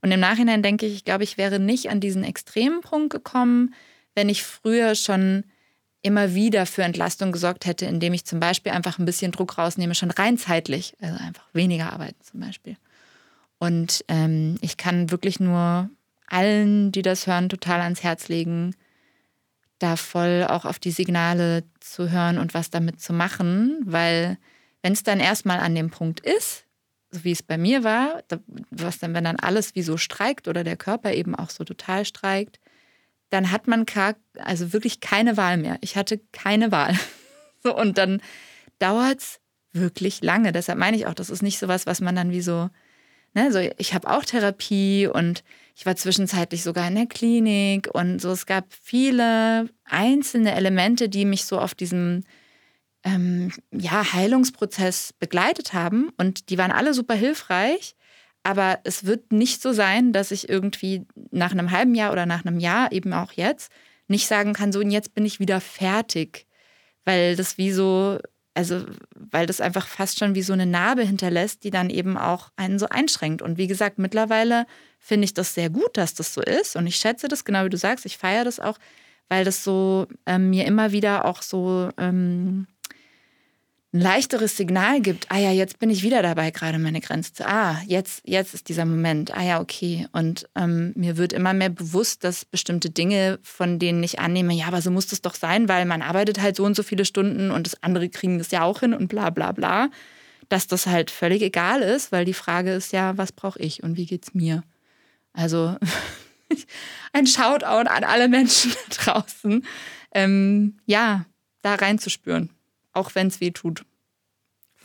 [0.02, 3.74] Und im Nachhinein denke ich, ich glaube, ich wäre nicht an diesen extremen Punkt gekommen,
[4.14, 5.46] wenn ich früher schon
[6.02, 9.96] immer wieder für Entlastung gesorgt hätte, indem ich zum Beispiel einfach ein bisschen Druck rausnehme,
[9.96, 12.76] schon rein zeitlich, also einfach weniger arbeiten zum Beispiel.
[13.62, 15.88] Und ähm, ich kann wirklich nur
[16.26, 18.76] allen, die das hören, total ans Herz legen,
[19.78, 24.40] da voll auch auf die Signale zu hören und was damit zu machen, weil
[24.82, 26.66] wenn es dann erstmal an dem Punkt ist,
[27.12, 28.24] so wie es bei mir war,
[28.72, 32.04] was dann, wenn dann alles wie so streikt oder der Körper eben auch so total
[32.04, 32.60] streikt,
[33.30, 33.86] dann hat man
[34.40, 35.78] also wirklich keine Wahl mehr.
[35.82, 36.98] Ich hatte keine Wahl.
[37.64, 38.24] So, und dann
[38.80, 39.40] dauert es
[39.72, 40.52] wirklich lange.
[40.52, 42.72] Deshalb meine ich auch, das ist nicht so was, was man dann wie so,
[43.34, 45.44] ne, so ich habe auch Therapie und
[45.76, 48.32] ich war zwischenzeitlich sogar in der Klinik und so.
[48.32, 52.24] Es gab viele einzelne Elemente, die mich so auf diesem
[53.04, 57.96] ähm, ja, Heilungsprozess begleitet haben und die waren alle super hilfreich.
[58.44, 62.46] Aber es wird nicht so sein, dass ich irgendwie nach einem halben Jahr oder nach
[62.46, 63.72] einem Jahr, eben auch jetzt,
[64.08, 66.48] nicht sagen kann, so und jetzt bin ich wieder fertig.
[67.06, 68.20] Weil das wie so,
[68.54, 68.86] also
[69.16, 72.80] weil das einfach fast schon wie so eine Narbe hinterlässt, die dann eben auch einen
[72.80, 73.42] so einschränkt.
[73.42, 74.66] Und wie gesagt, mittlerweile
[75.00, 76.76] finde ich das sehr gut, dass das so ist.
[76.76, 78.78] Und ich schätze das, genau wie du sagst, ich feiere das auch,
[79.30, 82.68] weil das so ähm, mir immer wieder auch so ähm,
[83.94, 87.48] ein leichteres Signal gibt, ah ja, jetzt bin ich wieder dabei, gerade meine Grenze zu,
[87.48, 90.08] ah, jetzt, jetzt ist dieser Moment, ah ja, okay.
[90.14, 94.68] Und ähm, mir wird immer mehr bewusst, dass bestimmte Dinge, von denen ich annehme, ja,
[94.68, 97.52] aber so muss das doch sein, weil man arbeitet halt so und so viele Stunden
[97.52, 99.90] und das andere kriegen das ja auch hin und bla bla bla,
[100.48, 103.98] dass das halt völlig egal ist, weil die Frage ist ja, was brauche ich und
[103.98, 104.64] wie geht's mir?
[105.34, 105.76] Also
[107.14, 109.66] ein Shoutout an alle Menschen da draußen.
[110.14, 111.26] Ähm, ja,
[111.62, 112.50] da reinzuspüren
[112.94, 113.86] auch wenn es weh tut.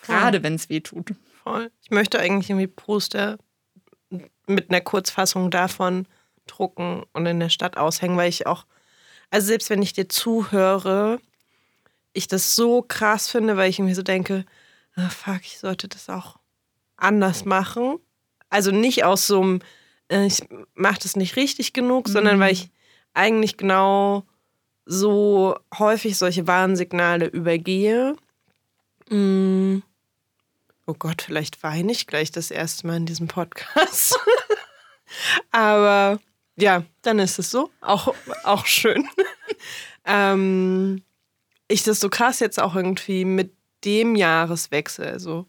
[0.03, 1.15] Gerade wenn es weh tut.
[1.43, 1.71] Voll.
[1.83, 3.39] Ich möchte eigentlich irgendwie Poster
[4.47, 6.07] mit einer Kurzfassung davon
[6.47, 8.67] drucken und in der Stadt aushängen, weil ich auch,
[9.31, 11.21] also selbst wenn ich dir zuhöre,
[12.13, 14.45] ich das so krass finde, weil ich mir so denke,
[14.95, 16.39] ah, fuck, ich sollte das auch
[16.97, 17.99] anders machen.
[18.49, 19.61] Also nicht aus so einem,
[20.09, 20.43] äh, ich
[20.75, 22.13] mache das nicht richtig genug, mhm.
[22.13, 22.71] sondern weil ich
[23.13, 24.25] eigentlich genau
[24.87, 28.17] so häufig solche Warnsignale übergehe.
[29.11, 29.79] Mm.
[30.87, 34.17] Oh Gott, vielleicht weine ich gleich das erste Mal in diesem Podcast.
[35.51, 36.21] Aber
[36.57, 37.71] ja, dann ist es so.
[37.81, 39.09] Auch, auch schön.
[40.05, 41.03] ähm,
[41.67, 43.53] ich das so krass jetzt auch irgendwie mit
[43.85, 45.47] dem Jahreswechsel, also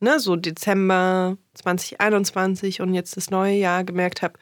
[0.00, 4.34] ne, so Dezember 2021 und jetzt das neue Jahr gemerkt habe,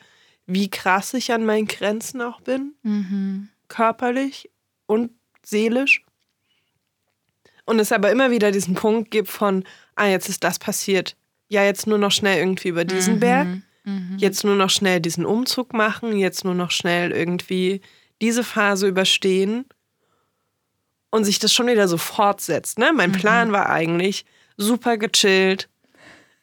[0.47, 2.75] wie krass ich an meinen Grenzen auch bin.
[2.83, 4.51] Mhm körperlich
[4.87, 6.05] und seelisch.
[7.65, 11.17] Und es aber immer wieder diesen Punkt gibt von, ah, jetzt ist das passiert.
[11.49, 13.49] Ja, jetzt nur noch schnell irgendwie über diesen mhm, Berg.
[13.85, 14.17] Mhm.
[14.19, 16.17] Jetzt nur noch schnell diesen Umzug machen.
[16.17, 17.81] Jetzt nur noch schnell irgendwie
[18.21, 19.65] diese Phase überstehen.
[21.11, 22.79] Und sich das schon wieder so fortsetzt.
[22.79, 22.93] Ne?
[22.95, 23.15] Mein mhm.
[23.15, 24.25] Plan war eigentlich,
[24.57, 25.69] super gechillt,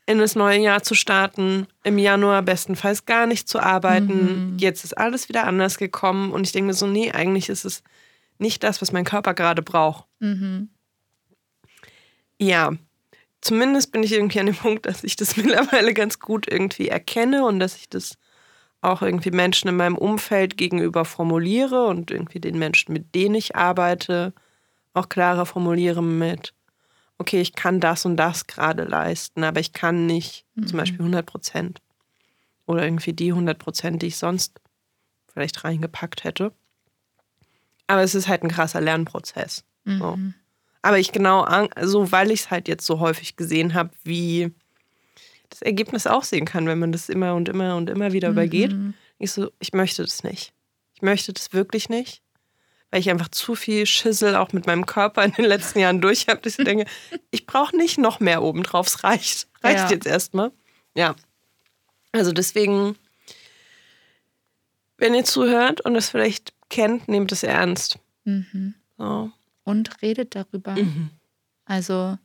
[0.08, 4.54] in das neue Jahr zu starten, im Januar bestenfalls gar nicht zu arbeiten.
[4.54, 4.58] Mhm.
[4.58, 7.84] Jetzt ist alles wieder anders gekommen und ich denke mir so, nee, eigentlich ist es
[8.39, 10.06] nicht das, was mein Körper gerade braucht.
[10.20, 10.70] Mhm.
[12.39, 12.72] Ja,
[13.41, 17.46] zumindest bin ich irgendwie an dem Punkt, dass ich das mittlerweile ganz gut irgendwie erkenne
[17.46, 18.17] und dass ich das
[18.80, 23.58] auch irgendwie Menschen in meinem Umfeld gegenüber formuliere und irgendwie den Menschen, mit denen ich
[23.58, 24.34] arbeite,
[24.93, 26.54] auch klarer formuliere mit,
[27.17, 30.67] okay, ich kann das und das gerade leisten, aber ich kann nicht mhm.
[30.67, 31.82] zum Beispiel 100 Prozent
[32.65, 34.60] oder irgendwie die 100 Prozent, die ich sonst
[35.34, 36.51] vielleicht reingepackt hätte.
[37.88, 39.63] Aber es ist halt ein krasser Lernprozess.
[39.86, 39.99] Mhm.
[39.99, 40.19] So.
[40.82, 41.47] Aber ich genau,
[41.82, 44.53] so weil ich es halt jetzt so häufig gesehen habe, wie
[45.49, 48.34] das Ergebnis aussehen kann, wenn man das immer und immer und immer wieder mhm.
[48.34, 48.75] übergeht.
[49.19, 50.53] Ich so, ich möchte das nicht.
[50.93, 52.21] Ich möchte das wirklich nicht.
[52.91, 56.28] Weil ich einfach zu viel Schissel auch mit meinem Körper in den letzten Jahren durch
[56.28, 56.86] habe, dass ich denke,
[57.32, 58.88] ich brauche nicht noch mehr obendrauf.
[58.88, 59.47] Es reicht.
[59.62, 59.89] Reicht ja.
[59.89, 60.52] jetzt erstmal.
[60.95, 61.15] Ja.
[62.12, 62.95] Also deswegen,
[64.97, 68.00] wenn ihr zuhört und es vielleicht kennt, nehmt es ernst.
[68.23, 68.76] Mhm.
[68.97, 69.32] So.
[69.63, 70.71] Und redet darüber.
[70.71, 71.10] Mhm.
[71.65, 72.17] Also,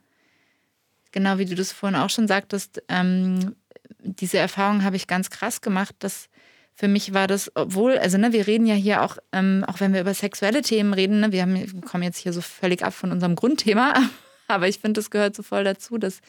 [1.11, 3.57] genau wie du das vorhin auch schon sagtest, ähm,
[3.98, 6.29] diese Erfahrung habe ich ganz krass gemacht, dass
[6.74, 9.92] für mich war das, obwohl, also ne, wir reden ja hier auch, ähm, auch wenn
[9.92, 12.94] wir über sexuelle Themen reden, ne, wir, haben, wir kommen jetzt hier so völlig ab
[12.94, 13.94] von unserem Grundthema,
[14.48, 16.20] aber ich finde, das gehört so voll dazu, dass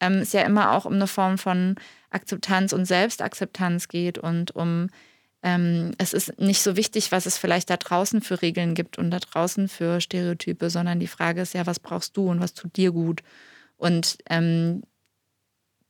[0.00, 1.76] ähm, es ja immer auch um eine Form von
[2.10, 4.88] Akzeptanz und Selbstakzeptanz geht und um
[5.42, 9.10] ähm, es ist nicht so wichtig, was es vielleicht da draußen für Regeln gibt und
[9.10, 12.76] da draußen für Stereotype, sondern die Frage ist ja, was brauchst du und was tut
[12.76, 13.22] dir gut?
[13.76, 14.82] Und ähm,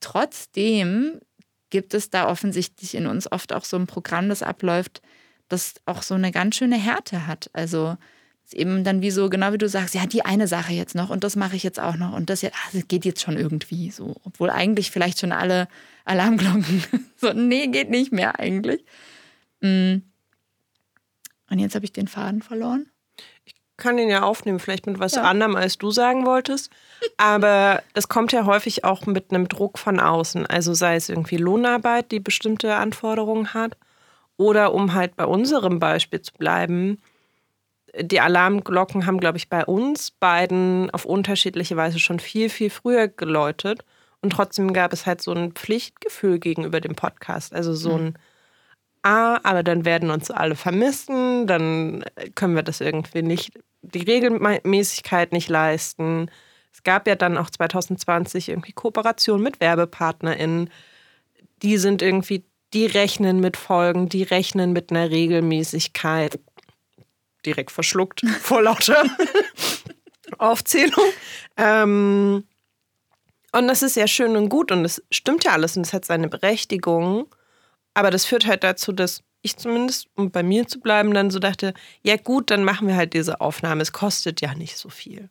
[0.01, 1.21] trotzdem
[1.73, 5.01] gibt es da offensichtlich in uns oft auch so ein Programm, das abläuft,
[5.49, 7.51] das auch so eine ganz schöne Härte hat.
[7.55, 7.97] Also
[8.53, 11.25] eben dann wie so, genau wie du sagst, ja, die eine Sache jetzt noch und
[11.25, 13.91] das mache ich jetzt auch noch und das, jetzt, ach, das geht jetzt schon irgendwie
[13.91, 14.15] so.
[14.25, 15.67] Obwohl eigentlich vielleicht schon alle
[16.05, 16.85] Alarmglocken
[17.17, 18.85] so, nee, geht nicht mehr eigentlich.
[19.61, 20.03] Mm.
[21.51, 22.92] Und jetzt habe ich den Faden verloren
[23.83, 25.23] kann den ja aufnehmen, vielleicht mit was ja.
[25.23, 26.71] anderem, als du sagen wolltest.
[27.17, 30.47] Aber es kommt ja häufig auch mit einem Druck von außen.
[30.47, 33.77] Also sei es irgendwie Lohnarbeit, die bestimmte Anforderungen hat.
[34.37, 36.99] Oder um halt bei unserem Beispiel zu bleiben,
[38.01, 43.09] die Alarmglocken haben, glaube ich, bei uns beiden auf unterschiedliche Weise schon viel, viel früher
[43.09, 43.85] geläutet.
[44.23, 47.53] Und trotzdem gab es halt so ein Pflichtgefühl gegenüber dem Podcast.
[47.53, 48.15] Also so ein, mhm.
[49.03, 55.33] Ah, aber dann werden uns alle vermissen, dann können wir das irgendwie nicht die Regelmäßigkeit
[55.33, 56.31] nicht leisten.
[56.73, 60.71] Es gab ja dann auch 2020 irgendwie Kooperation mit WerbepartnerInnen.
[61.63, 66.41] Die sind irgendwie, die rechnen mit Folgen, die rechnen mit einer Regelmäßigkeit.
[67.45, 69.05] Direkt verschluckt vor lauter
[70.39, 71.05] Aufzählung.
[71.57, 72.45] Ähm,
[73.53, 76.07] und das ist ja schön und gut und es stimmt ja alles und es hat
[76.07, 77.27] seine Berechtigung.
[77.95, 81.39] Aber das führt halt dazu, dass ich zumindest, um bei mir zu bleiben, dann so
[81.39, 83.83] dachte, ja gut, dann machen wir halt diese Aufnahme.
[83.83, 85.29] Es kostet ja nicht so viel.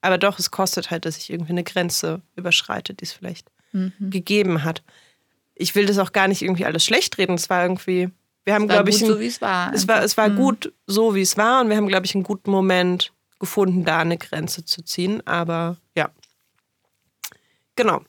[0.00, 3.92] Aber doch, es kostet halt, dass ich irgendwie eine Grenze überschreite, die es vielleicht mhm.
[3.98, 4.82] gegeben hat.
[5.54, 7.34] Ich will das auch gar nicht irgendwie alles schlecht reden.
[7.34, 8.10] Es war irgendwie,
[8.44, 9.72] wir haben, glaube ich, ein, so wie es war.
[9.72, 10.36] Es war, es war mhm.
[10.36, 11.60] gut so, wie es war.
[11.60, 15.24] Und wir haben, glaube ich, einen guten Moment gefunden, da eine Grenze zu ziehen.
[15.26, 16.10] Aber ja.
[17.76, 18.02] Genau.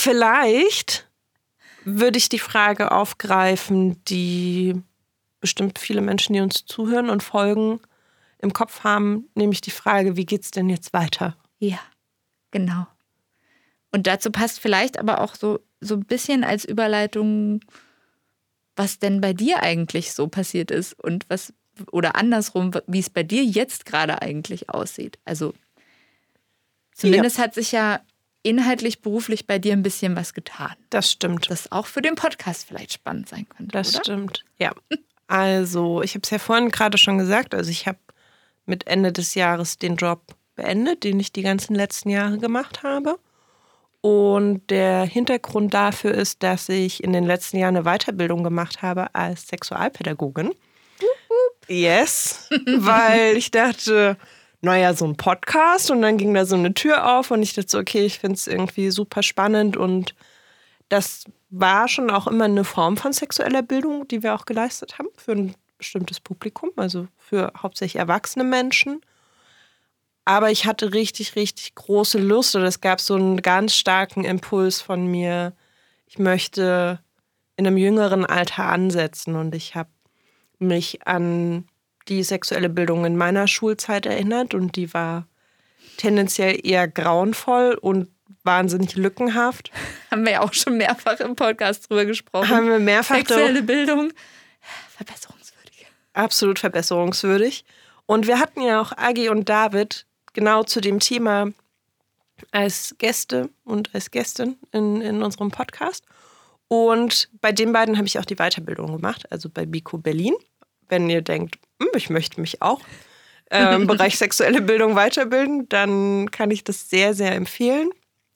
[0.00, 1.10] Vielleicht
[1.84, 4.74] würde ich die Frage aufgreifen, die
[5.40, 7.80] bestimmt viele Menschen, die uns zuhören und folgen,
[8.38, 11.36] im Kopf haben, nämlich die Frage, wie geht es denn jetzt weiter?
[11.58, 11.80] Ja,
[12.50, 12.86] genau.
[13.92, 17.60] Und dazu passt vielleicht aber auch so, so ein bisschen als Überleitung,
[18.76, 21.52] was denn bei dir eigentlich so passiert ist und was,
[21.92, 25.18] oder andersrum, wie es bei dir jetzt gerade eigentlich aussieht.
[25.26, 25.52] Also
[26.94, 27.44] zumindest ja.
[27.44, 28.00] hat sich ja
[28.42, 30.74] inhaltlich, beruflich bei dir ein bisschen was getan.
[30.90, 31.50] Das stimmt.
[31.50, 33.72] Das auch für den Podcast vielleicht spannend sein könnte.
[33.72, 34.04] Das oder?
[34.04, 34.72] stimmt, ja.
[35.26, 38.00] Also, ich habe es ja vorhin gerade schon gesagt, also ich habe
[38.66, 43.16] mit Ende des Jahres den Job beendet, den ich die ganzen letzten Jahre gemacht habe.
[44.00, 49.14] Und der Hintergrund dafür ist, dass ich in den letzten Jahren eine Weiterbildung gemacht habe
[49.14, 50.52] als Sexualpädagogin.
[51.68, 54.16] Yes, weil ich dachte,
[54.62, 57.70] naja, so ein Podcast und dann ging da so eine Tür auf und ich dachte
[57.70, 60.14] so, okay, ich finde es irgendwie super spannend und
[60.88, 65.08] das war schon auch immer eine Form von sexueller Bildung, die wir auch geleistet haben
[65.16, 69.00] für ein bestimmtes Publikum, also für hauptsächlich erwachsene Menschen.
[70.26, 74.80] Aber ich hatte richtig, richtig große Lust oder es gab so einen ganz starken Impuls
[74.80, 75.54] von mir,
[76.06, 77.00] ich möchte
[77.56, 79.90] in einem jüngeren Alter ansetzen und ich habe
[80.58, 81.66] mich an
[82.10, 85.26] die sexuelle Bildung in meiner Schulzeit erinnert und die war
[85.96, 88.08] tendenziell eher grauenvoll und
[88.42, 89.70] wahnsinnig lückenhaft.
[90.10, 92.48] Haben wir ja auch schon mehrfach im Podcast drüber gesprochen.
[92.48, 94.12] Haben wir mehrfach Sexuelle Bildung,
[94.96, 95.86] verbesserungswürdig.
[96.12, 97.64] Absolut verbesserungswürdig.
[98.06, 101.52] Und wir hatten ja auch Agi und David genau zu dem Thema
[102.50, 106.04] als Gäste und als Gästin in, in unserem Podcast.
[106.68, 110.34] Und bei den beiden habe ich auch die Weiterbildung gemacht, also bei Biko Berlin.
[110.90, 112.80] Wenn ihr denkt, hm, ich möchte mich auch
[113.50, 117.90] äh, im Bereich sexuelle Bildung weiterbilden, dann kann ich das sehr, sehr empfehlen.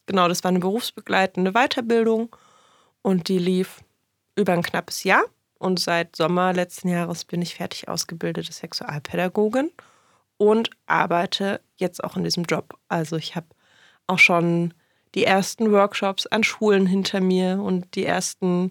[0.06, 2.34] Genau, das war eine berufsbegleitende Weiterbildung
[3.02, 3.80] und die lief
[4.36, 5.24] über ein knappes Jahr.
[5.58, 9.70] Und seit Sommer letzten Jahres bin ich fertig ausgebildete Sexualpädagogin
[10.36, 12.78] und arbeite jetzt auch in diesem Job.
[12.88, 13.46] Also ich habe
[14.06, 14.74] auch schon
[15.14, 18.70] die ersten Workshops an Schulen hinter mir und die ersten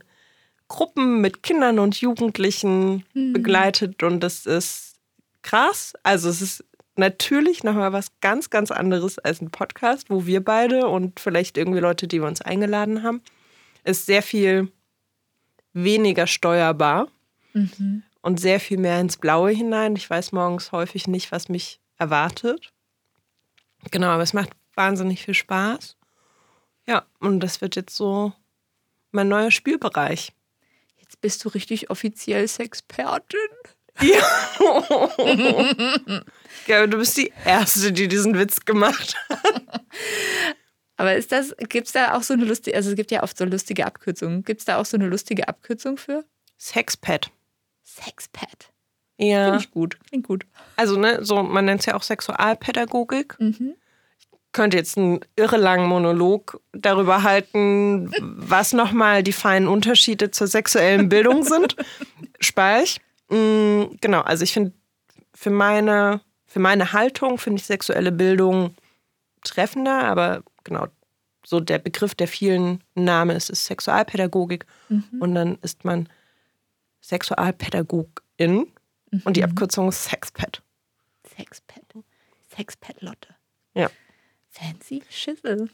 [0.74, 3.34] Gruppen mit Kindern und Jugendlichen Mhm.
[3.34, 4.96] begleitet und das ist
[5.44, 5.94] krass.
[6.02, 10.88] Also es ist natürlich nochmal was ganz, ganz anderes als ein Podcast, wo wir beide
[10.88, 13.22] und vielleicht irgendwie Leute, die wir uns eingeladen haben,
[13.84, 14.72] ist sehr viel
[15.74, 17.08] weniger steuerbar
[17.54, 18.02] Mhm.
[18.24, 19.96] und sehr viel mehr ins Blaue hinein.
[19.96, 22.74] Ich weiß morgens häufig nicht, was mich erwartet.
[23.92, 25.98] Genau, aber es macht wahnsinnig viel Spaß.
[26.88, 28.34] Ja, und das wird jetzt so
[29.12, 30.32] mein neuer Spielbereich.
[31.14, 33.38] Jetzt bist du richtig offiziell Sexpertin.
[34.02, 34.24] Ja,
[36.88, 39.84] du bist die Erste, die diesen Witz gemacht hat.
[40.98, 43.38] Aber ist das, gibt es da auch so eine lustige, also es gibt ja oft
[43.38, 44.44] so lustige Abkürzungen.
[44.44, 46.26] Gibt es da auch so eine lustige Abkürzung für?
[46.58, 47.30] Sexpad.
[47.84, 48.72] Sexpad.
[49.18, 49.52] Ja.
[49.52, 50.00] Finde ich gut.
[50.08, 50.48] Klingt gut.
[50.78, 53.40] Also, ne, so, man nennt es ja auch Sexualpädagogik.
[53.40, 53.76] Mhm.
[54.54, 61.10] Könnte jetzt einen irre langen Monolog darüber halten, was nochmal die feinen Unterschiede zur sexuellen
[61.10, 61.76] Bildung sind.
[62.40, 63.02] Speich.
[63.30, 64.72] Mm, Genau, also ich finde,
[65.34, 68.76] für meine, für meine Haltung finde ich sexuelle Bildung
[69.44, 70.88] treffender, aber genau,
[71.46, 74.66] so der Begriff, der vielen Name ist, ist Sexualpädagogik.
[75.20, 76.08] Und dann ist man
[77.02, 78.72] Sexualpädagogin
[79.26, 80.62] und die Abkürzung ist Sexpad.
[81.36, 81.84] Sexpad.
[82.56, 83.36] Sexpad Lotte.
[83.74, 83.90] Ja.
[84.54, 85.70] Fancy Schissel.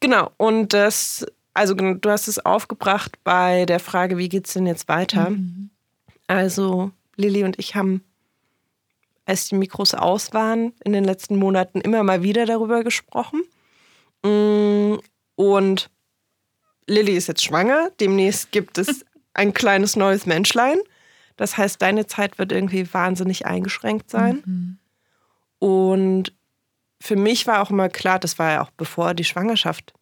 [0.00, 4.66] Genau, und das, also genau, du hast es aufgebracht bei der Frage, wie geht's denn
[4.66, 5.32] jetzt weiter?
[6.26, 8.04] Also, Lilly und ich haben,
[9.24, 13.42] als die Mikros aus waren, in den letzten Monaten immer mal wieder darüber gesprochen.
[14.24, 14.96] Mm,
[15.36, 15.90] Und
[16.86, 17.90] Lilly ist jetzt schwanger.
[18.00, 19.04] Demnächst gibt es
[19.34, 20.78] ein kleines neues Menschlein.
[21.36, 24.78] Das heißt, deine Zeit wird irgendwie wahnsinnig eingeschränkt sein.
[25.60, 26.32] Und
[27.00, 29.92] für mich war auch immer klar, das war ja auch bevor die Schwangerschaft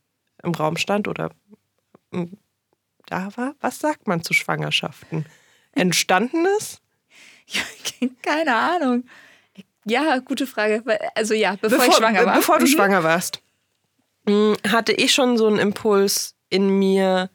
[0.42, 1.30] im Raum stand oder
[2.10, 2.24] mm,
[3.06, 3.54] da war.
[3.60, 5.26] Was sagt man zu Schwangerschaften?
[5.72, 6.80] Entstandenes?
[8.22, 9.04] Keine Ahnung.
[9.84, 10.82] Ja, gute Frage.
[11.14, 12.34] Also ja, bevor, ich schwanger war.
[12.36, 12.70] Bevor du Mhm.
[12.70, 13.40] schwanger warst,
[14.26, 17.30] mm, hatte ich schon so einen Impuls in mir,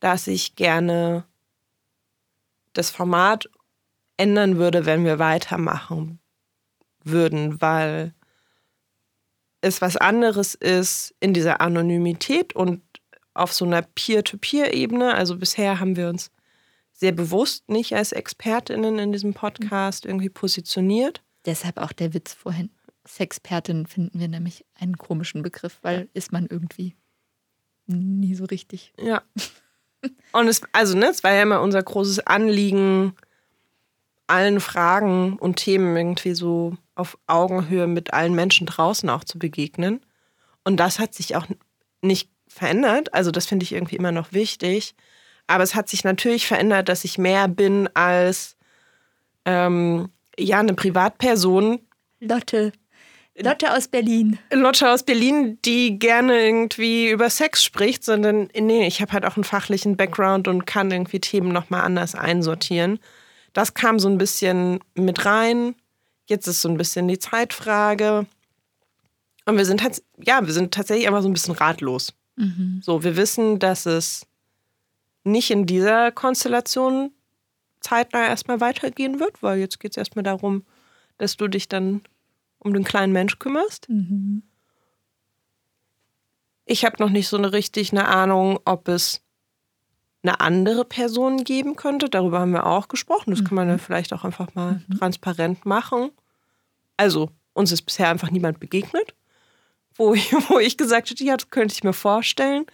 [0.00, 1.24] dass ich gerne
[2.74, 3.48] das Format
[4.16, 6.18] ändern würde, wenn wir weitermachen
[7.04, 8.12] würden, weil
[9.60, 12.82] es was anderes ist in dieser Anonymität und
[13.34, 15.14] auf so einer Peer-to-Peer-Ebene.
[15.14, 16.30] Also bisher haben wir uns
[16.92, 21.22] sehr bewusst nicht als Expertinnen in diesem Podcast irgendwie positioniert.
[21.46, 22.70] Deshalb auch der Witz vorhin.
[23.06, 26.94] Sexpertin finden wir nämlich einen komischen Begriff, weil ist man irgendwie
[27.86, 28.92] nie so richtig.
[29.00, 29.22] Ja.
[30.32, 33.14] Und es, also, ne, es war ja immer unser großes Anliegen,
[34.26, 40.00] allen Fragen und Themen irgendwie so auf Augenhöhe mit allen Menschen draußen auch zu begegnen.
[40.64, 41.46] Und das hat sich auch
[42.02, 43.14] nicht verändert.
[43.14, 44.94] Also, das finde ich irgendwie immer noch wichtig.
[45.46, 48.56] Aber es hat sich natürlich verändert, dass ich mehr bin als
[49.44, 51.80] ähm, ja, eine Privatperson,
[52.20, 52.72] Lotte.
[53.40, 54.38] Lotte aus Berlin.
[54.52, 59.36] Lotte aus Berlin, die gerne irgendwie über Sex spricht, sondern nee, ich habe halt auch
[59.36, 62.98] einen fachlichen Background und kann irgendwie Themen nochmal anders einsortieren.
[63.52, 65.76] Das kam so ein bisschen mit rein.
[66.28, 68.26] Jetzt ist so ein bisschen die Zeitfrage.
[69.46, 69.82] Und wir sind
[70.18, 72.12] ja, wir sind tatsächlich einfach so ein bisschen ratlos.
[72.82, 74.24] So, wir wissen, dass es
[75.24, 77.10] nicht in dieser Konstellation
[77.80, 80.64] zeitnah erstmal weitergehen wird, weil jetzt geht es erstmal darum,
[81.16, 82.02] dass du dich dann
[82.60, 83.88] um den kleinen Mensch kümmerst.
[86.64, 89.20] Ich habe noch nicht so eine richtig eine Ahnung, ob es
[90.22, 92.08] eine andere Person geben könnte.
[92.08, 93.30] Darüber haben wir auch gesprochen.
[93.30, 96.10] Das kann man ja vielleicht auch einfach mal transparent machen.
[96.96, 99.14] Also, uns ist bisher einfach niemand begegnet,
[99.94, 102.66] wo ich, wo ich gesagt hätte, ja, das könnte ich mir vorstellen.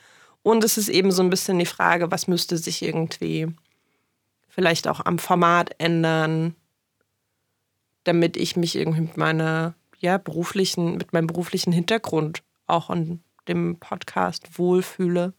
[0.42, 3.48] Und es ist eben so ein bisschen die Frage, was müsste sich irgendwie
[4.48, 6.54] vielleicht auch am Format ändern,
[8.04, 13.78] damit ich mich irgendwie mit meiner ja, beruflichen, mit meinem beruflichen Hintergrund auch an dem
[13.78, 15.32] Podcast wohlfühle.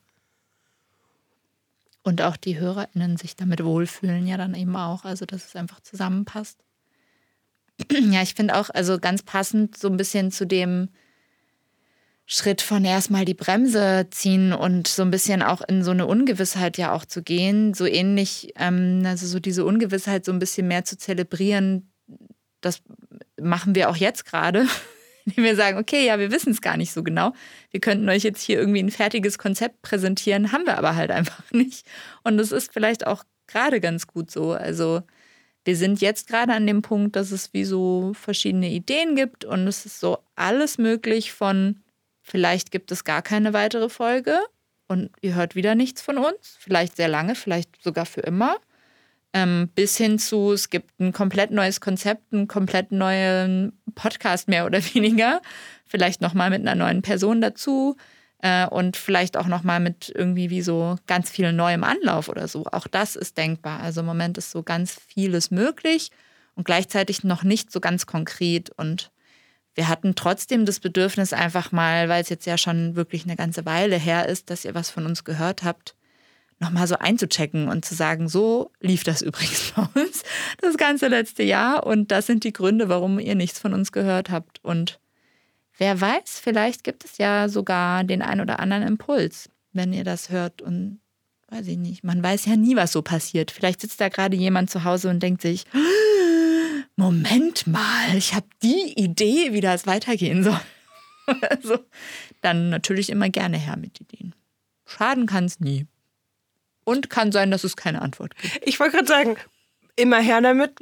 [2.06, 5.06] Und auch die HörerInnen sich damit wohlfühlen, ja dann eben auch.
[5.06, 6.60] Also, dass es einfach zusammenpasst.
[7.92, 10.90] Ja, ich finde auch, also ganz passend so ein bisschen zu dem
[12.28, 16.78] Schritt von erstmal die Bremse ziehen und so ein bisschen auch in so eine Ungewissheit
[16.78, 17.74] ja auch zu gehen.
[17.74, 21.92] So ähnlich, ähm, also so diese Ungewissheit so ein bisschen mehr zu zelebrieren,
[22.62, 22.82] das
[23.42, 24.68] machen wir auch jetzt gerade,
[25.36, 27.34] indem wir sagen, okay, ja, wir wissen es gar nicht so genau.
[27.72, 31.44] Wir könnten euch jetzt hier irgendwie ein fertiges Konzept präsentieren, haben wir aber halt einfach
[31.52, 31.86] nicht.
[32.24, 34.54] Und das ist vielleicht auch gerade ganz gut so.
[34.54, 35.02] Also
[35.64, 39.68] wir sind jetzt gerade an dem Punkt, dass es wie so verschiedene Ideen gibt und
[39.68, 41.82] es ist so alles möglich von
[42.22, 44.40] vielleicht gibt es gar keine weitere Folge
[44.88, 46.58] und ihr hört wieder nichts von uns.
[46.60, 48.58] Vielleicht sehr lange, vielleicht sogar für immer.
[49.36, 54.66] Ähm, bis hin zu, es gibt ein komplett neues Konzept, einen komplett neuen Podcast mehr
[54.66, 55.42] oder weniger.
[55.86, 57.98] Vielleicht nochmal mit einer neuen Person dazu
[58.42, 62.66] äh, und vielleicht auch nochmal mit irgendwie wie so ganz viel neuem Anlauf oder so.
[62.72, 63.82] Auch das ist denkbar.
[63.82, 66.12] Also im Moment ist so ganz vieles möglich
[66.56, 68.70] und gleichzeitig noch nicht so ganz konkret.
[68.78, 69.12] Und
[69.74, 73.66] wir hatten trotzdem das Bedürfnis, einfach mal, weil es jetzt ja schon wirklich eine ganze
[73.66, 75.94] Weile her ist, dass ihr was von uns gehört habt,
[76.60, 80.24] nochmal so einzuchecken und zu sagen, so lief das übrigens bei uns
[80.62, 84.30] das ganze letzte Jahr und das sind die Gründe, warum ihr nichts von uns gehört
[84.30, 84.64] habt.
[84.64, 85.00] Und
[85.78, 90.30] wer weiß, vielleicht gibt es ja sogar den ein oder anderen Impuls, wenn ihr das
[90.30, 91.00] hört und
[91.50, 93.52] weiß ich nicht, man weiß ja nie, was so passiert.
[93.52, 95.66] Vielleicht sitzt da gerade jemand zu Hause und denkt sich,
[96.96, 100.60] Moment mal, ich habe die Idee, wie das weitergehen soll.
[101.50, 101.80] also,
[102.42, 104.34] dann natürlich immer gerne her mit Ideen.
[104.86, 105.88] Schaden kann es nie.
[106.86, 108.62] Und kann sein, dass es keine Antwort gibt.
[108.66, 109.38] Ich wollte gerade sagen,
[109.96, 110.80] immer her damit.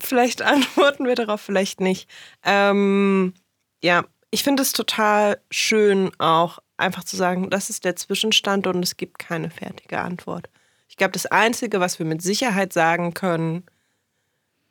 [0.00, 2.08] Vielleicht antworten wir darauf, vielleicht nicht.
[2.42, 3.34] Ähm,
[3.82, 8.82] ja, ich finde es total schön, auch einfach zu sagen, das ist der Zwischenstand und
[8.82, 10.48] es gibt keine fertige Antwort.
[10.88, 13.64] Ich glaube, das Einzige, was wir mit Sicherheit sagen können,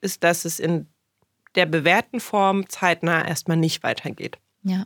[0.01, 0.87] ist, dass es in
[1.55, 4.37] der bewährten Form zeitnah erstmal nicht weitergeht.
[4.63, 4.85] Ja.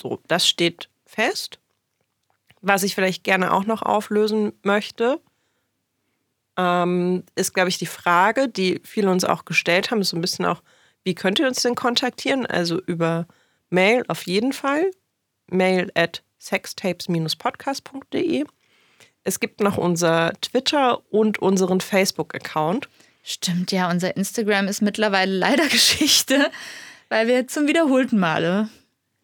[0.00, 1.59] So, das steht fest.
[2.60, 5.20] Was ich vielleicht gerne auch noch auflösen möchte,
[6.56, 10.20] ähm, ist, glaube ich, die Frage, die viele uns auch gestellt haben, ist so ein
[10.20, 10.62] bisschen auch,
[11.04, 12.44] wie könnt ihr uns denn kontaktieren?
[12.44, 13.26] Also über
[13.70, 14.90] Mail auf jeden Fall.
[15.46, 18.44] Mail at sextapes-podcast.de.
[19.24, 22.88] Es gibt noch unser Twitter und unseren Facebook-Account.
[23.22, 26.50] Stimmt, ja, unser Instagram ist mittlerweile leider Geschichte,
[27.08, 28.68] weil wir zum wiederholten Male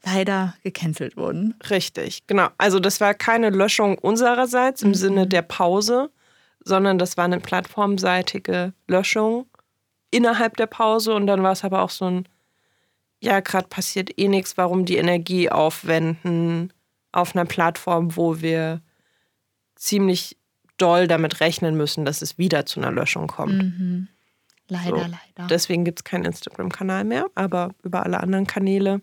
[0.06, 1.54] leider gecancelt wurden.
[1.68, 2.48] Richtig, genau.
[2.58, 4.94] Also das war keine Löschung unsererseits im mhm.
[4.94, 6.10] Sinne der Pause,
[6.64, 9.46] sondern das war eine plattformseitige Löschung
[10.10, 12.28] innerhalb der Pause und dann war es aber auch so ein,
[13.20, 16.72] ja, gerade passiert eh nichts, warum die Energie aufwenden
[17.10, 18.82] auf einer Plattform, wo wir
[19.74, 20.36] ziemlich
[20.76, 23.54] doll damit rechnen müssen, dass es wieder zu einer Löschung kommt.
[23.54, 24.08] Mhm.
[24.68, 24.96] Leider, so.
[24.96, 25.48] leider.
[25.48, 29.00] Deswegen gibt es keinen Instagram-Kanal mehr, aber über alle anderen Kanäle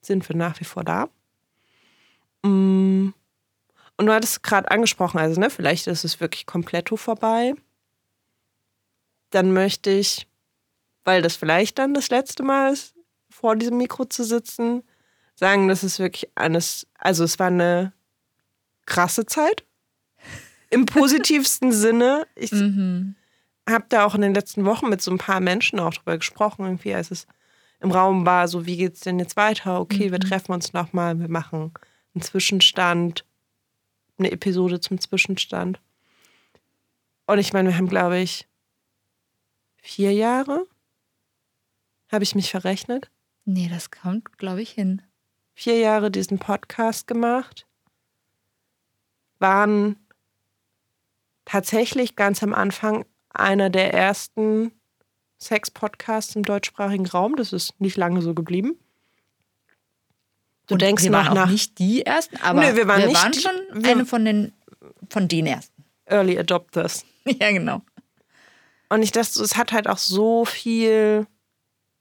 [0.00, 1.08] sind wir nach wie vor da.
[2.42, 3.10] Mm.
[3.96, 7.54] Und du hattest gerade angesprochen, also ne, vielleicht ist es wirklich komplett vorbei.
[9.30, 10.28] Dann möchte ich,
[11.04, 12.94] weil das vielleicht dann das letzte Mal ist,
[13.28, 14.84] vor diesem Mikro zu sitzen,
[15.34, 17.92] sagen, dass es wirklich eines, also es war eine
[18.86, 19.64] krasse Zeit
[20.70, 22.26] im positivsten Sinne.
[22.36, 23.16] Ich mhm.
[23.68, 26.64] habe da auch in den letzten Wochen mit so ein paar Menschen auch drüber gesprochen,
[26.64, 27.26] irgendwie, als es
[27.80, 29.80] im Raum war, so wie geht es denn jetzt weiter?
[29.80, 30.12] Okay, mhm.
[30.12, 31.72] wir treffen uns nochmal, wir machen
[32.14, 33.24] einen Zwischenstand,
[34.18, 35.80] eine Episode zum Zwischenstand.
[37.26, 38.48] Und ich meine, wir haben, glaube ich,
[39.76, 40.66] vier Jahre.
[42.10, 43.10] Habe ich mich verrechnet?
[43.44, 45.02] Nee, das kommt, glaube ich, hin.
[45.54, 47.66] Vier Jahre diesen Podcast gemacht.
[49.38, 49.96] Waren
[51.44, 54.72] tatsächlich ganz am Anfang einer der ersten
[55.38, 57.36] Sex-Podcasts im deutschsprachigen Raum.
[57.36, 58.76] Das ist nicht lange so geblieben.
[60.66, 63.14] Du Und denkst wir nach, waren nach nicht die ersten, aber nee, wir waren, wir
[63.14, 64.52] waren schon eine von den
[65.08, 65.84] von den ersten.
[66.06, 67.04] Early Adopters.
[67.38, 67.82] Ja, genau.
[68.88, 71.26] Und ich dachte, es hat halt auch so viel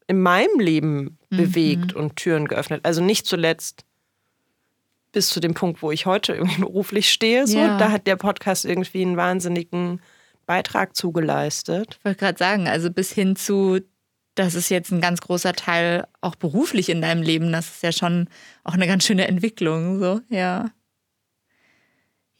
[0.07, 1.37] in meinem Leben mhm.
[1.37, 2.85] bewegt und Türen geöffnet.
[2.85, 3.83] Also nicht zuletzt
[5.11, 7.45] bis zu dem Punkt, wo ich heute irgendwie beruflich stehe.
[7.45, 7.77] So, ja.
[7.77, 10.01] da hat der Podcast irgendwie einen wahnsinnigen
[10.47, 11.97] Beitrag zugeleistet.
[11.99, 13.79] Ich wollte gerade sagen, also bis hin zu,
[14.33, 17.51] das ist jetzt ein ganz großer Teil auch beruflich in deinem Leben.
[17.51, 18.27] Das ist ja schon
[18.63, 19.99] auch eine ganz schöne Entwicklung.
[19.99, 20.71] So, ja.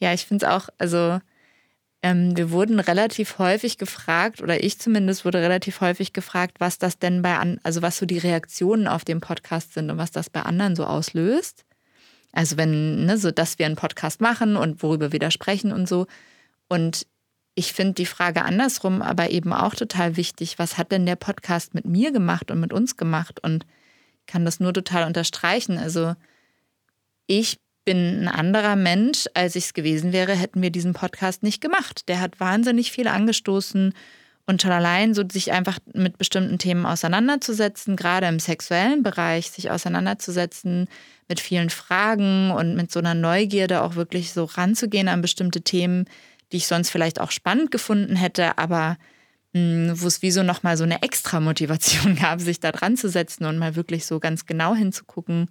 [0.00, 1.20] Ja, ich finde es auch, also
[2.02, 6.98] ähm, wir wurden relativ häufig gefragt, oder ich zumindest wurde relativ häufig gefragt, was das
[6.98, 10.30] denn bei an, also was so die Reaktionen auf dem Podcast sind und was das
[10.30, 11.64] bei anderen so auslöst.
[12.32, 15.88] Also wenn, ne, so dass wir einen Podcast machen und worüber wir da sprechen und
[15.88, 16.06] so.
[16.68, 17.06] Und
[17.58, 20.60] ich finde die Frage andersrum aber eben auch total wichtig.
[20.60, 23.40] Was hat denn der Podcast mit mir gemacht und mit uns gemacht?
[23.42, 23.66] Und
[24.20, 25.76] ich kann das nur total unterstreichen.
[25.76, 26.14] Also
[27.26, 31.60] ich bin ein anderer Mensch, als ich es gewesen wäre, hätten wir diesen Podcast nicht
[31.60, 32.08] gemacht.
[32.08, 33.92] Der hat wahnsinnig viel angestoßen
[34.46, 39.72] und schon allein so sich einfach mit bestimmten Themen auseinanderzusetzen, gerade im sexuellen Bereich, sich
[39.72, 40.86] auseinanderzusetzen
[41.26, 46.06] mit vielen Fragen und mit so einer Neugierde auch wirklich so ranzugehen an bestimmte Themen,
[46.52, 48.96] die ich sonst vielleicht auch spannend gefunden hätte, aber
[49.54, 53.08] hm, wo es wie so nochmal so eine extra Motivation gab, sich da dran zu
[53.08, 55.50] setzen und mal wirklich so ganz genau hinzugucken.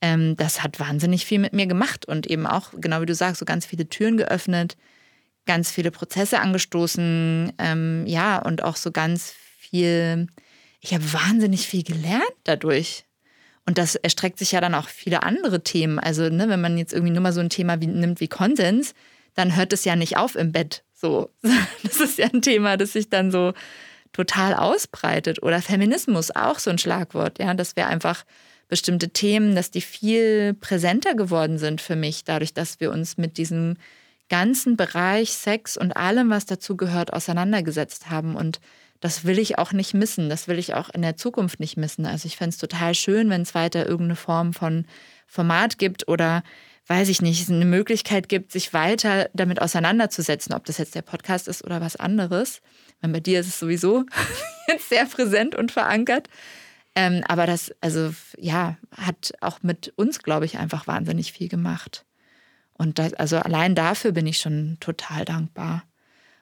[0.00, 3.40] ähm, das hat wahnsinnig viel mit mir gemacht und eben auch, genau wie du sagst,
[3.40, 4.76] so ganz viele Türen geöffnet,
[5.46, 10.28] ganz viele Prozesse angestoßen, ähm, ja, und auch so ganz viel,
[10.80, 13.04] ich habe wahnsinnig viel gelernt dadurch.
[13.66, 15.98] Und das erstreckt sich ja dann auch viele andere Themen.
[15.98, 18.94] Also, ne, wenn man jetzt irgendwie nur mal so ein Thema wie, nimmt wie Konsens,
[19.34, 20.84] dann hört es ja nicht auf im Bett.
[20.94, 21.30] So,
[21.82, 23.52] das ist ja ein Thema, das sich dann so
[24.12, 25.42] total ausbreitet.
[25.42, 28.24] Oder Feminismus, auch so ein Schlagwort, ja, dass wir einfach
[28.68, 33.38] bestimmte Themen, dass die viel präsenter geworden sind für mich, dadurch, dass wir uns mit
[33.38, 33.76] diesem
[34.28, 38.36] ganzen Bereich Sex und allem, was dazu gehört, auseinandergesetzt haben.
[38.36, 38.60] Und
[39.00, 40.28] das will ich auch nicht missen.
[40.28, 42.04] Das will ich auch in der Zukunft nicht missen.
[42.04, 44.84] Also ich fände es total schön, wenn es weiter irgendeine Form von
[45.26, 46.42] Format gibt oder
[46.88, 51.02] weiß ich nicht, es eine Möglichkeit gibt, sich weiter damit auseinanderzusetzen, ob das jetzt der
[51.02, 52.60] Podcast ist oder was anderes.
[53.00, 54.04] Weil bei dir ist es sowieso
[54.88, 56.28] sehr präsent und verankert.
[56.94, 62.06] Ähm, aber das, also ja, hat auch mit uns, glaube ich, einfach wahnsinnig viel gemacht.
[62.72, 65.84] Und das, also allein dafür bin ich schon total dankbar.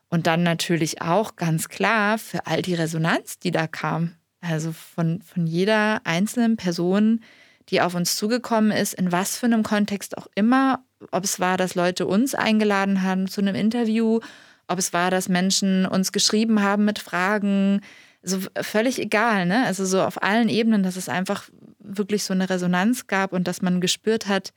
[0.08, 4.14] Und dann natürlich auch ganz klar für all die Resonanz, die da kam.
[4.40, 7.22] Also von, von jeder einzelnen Person,
[7.70, 11.56] die auf uns zugekommen ist, in was für einem Kontext auch immer, ob es war,
[11.56, 14.20] dass Leute uns eingeladen haben zu einem Interview,
[14.68, 17.80] ob es war, dass Menschen uns geschrieben haben mit Fragen,
[18.22, 19.64] so völlig egal, ne?
[19.66, 21.48] Also so auf allen Ebenen, dass es einfach
[21.78, 24.52] wirklich so eine Resonanz gab und dass man gespürt hat,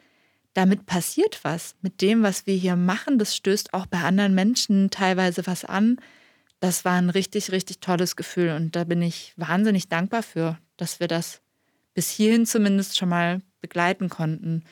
[0.53, 1.76] damit passiert was.
[1.82, 5.97] Mit dem, was wir hier machen, das stößt auch bei anderen Menschen teilweise was an.
[6.60, 10.99] Das war ein richtig, richtig tolles Gefühl und da bin ich wahnsinnig dankbar für, dass
[10.99, 11.41] wir das
[12.00, 14.64] bis hierhin zumindest schon mal begleiten konnten.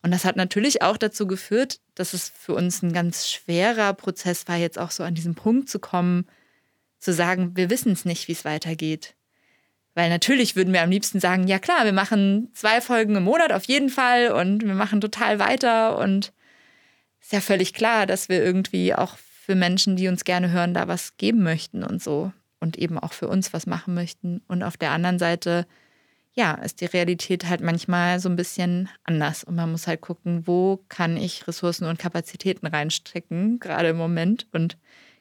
[0.00, 4.48] Und das hat natürlich auch dazu geführt, dass es für uns ein ganz schwerer Prozess
[4.48, 6.24] war, jetzt auch so an diesen Punkt zu kommen,
[6.98, 9.14] zu sagen, wir wissen es nicht, wie es weitergeht.
[9.92, 13.52] Weil natürlich würden wir am liebsten sagen, ja klar, wir machen zwei Folgen im Monat
[13.52, 16.32] auf jeden Fall und wir machen total weiter und
[17.20, 20.88] ist ja völlig klar, dass wir irgendwie auch für Menschen, die uns gerne hören, da
[20.88, 24.40] was geben möchten und so und eben auch für uns was machen möchten.
[24.48, 25.66] Und auf der anderen Seite,
[26.32, 30.46] ja, ist die Realität halt manchmal so ein bisschen anders und man muss halt gucken,
[30.46, 34.46] wo kann ich Ressourcen und Kapazitäten reinstecken, gerade im Moment.
[34.52, 34.78] Und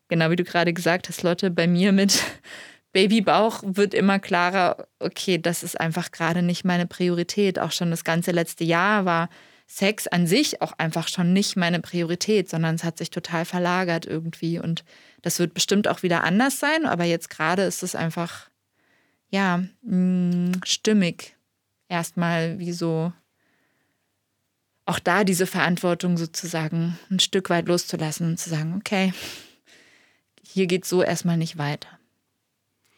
[0.07, 2.24] genau wie du gerade gesagt hast, Lotte, bei mir mit
[2.93, 7.60] Babybauch wird immer klarer, okay, das ist einfach gerade nicht meine Priorität.
[7.60, 9.30] Auch schon das ganze letzte Jahr war
[9.68, 14.07] Sex an sich auch einfach schon nicht meine Priorität, sondern es hat sich total verlagert
[14.07, 14.60] irgendwie.
[14.60, 14.84] Und
[15.22, 18.49] das wird bestimmt auch wieder anders sein, aber jetzt gerade ist es einfach,
[19.30, 21.36] ja, mh, mm, stimmig.
[21.88, 23.11] Erstmal wie so
[24.86, 29.13] auch da diese Verantwortung sozusagen ein Stück weit loszulassen und zu sagen, okay,
[30.41, 31.89] hier geht so erstmal nicht weiter.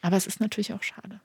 [0.02, 1.20] Aber es ist natürlich auch schade.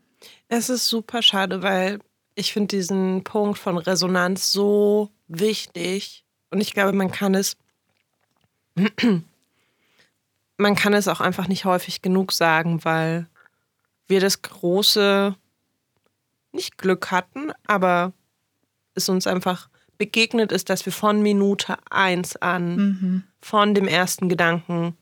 [0.48, 2.00] Es ist super schade, weil
[2.34, 6.24] ich finde diesen Punkt von Resonanz so wichtig.
[6.50, 7.57] Und ich glaube, man kann es,
[10.57, 13.28] man kann es auch einfach nicht häufig genug sagen, weil
[14.09, 15.34] wir das große,
[16.52, 18.12] nicht Glück hatten, aber
[18.94, 23.22] es uns einfach begegnet ist, dass wir von Minute eins an, mhm.
[23.40, 24.96] von dem ersten Gedanken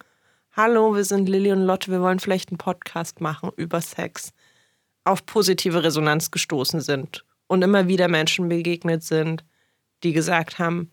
[0.57, 4.33] Hallo, wir sind Lilly und Lotte, wir wollen vielleicht einen Podcast machen über Sex,
[5.03, 9.45] auf positive Resonanz gestoßen sind und immer wieder Menschen begegnet sind,
[10.05, 10.93] die gesagt haben,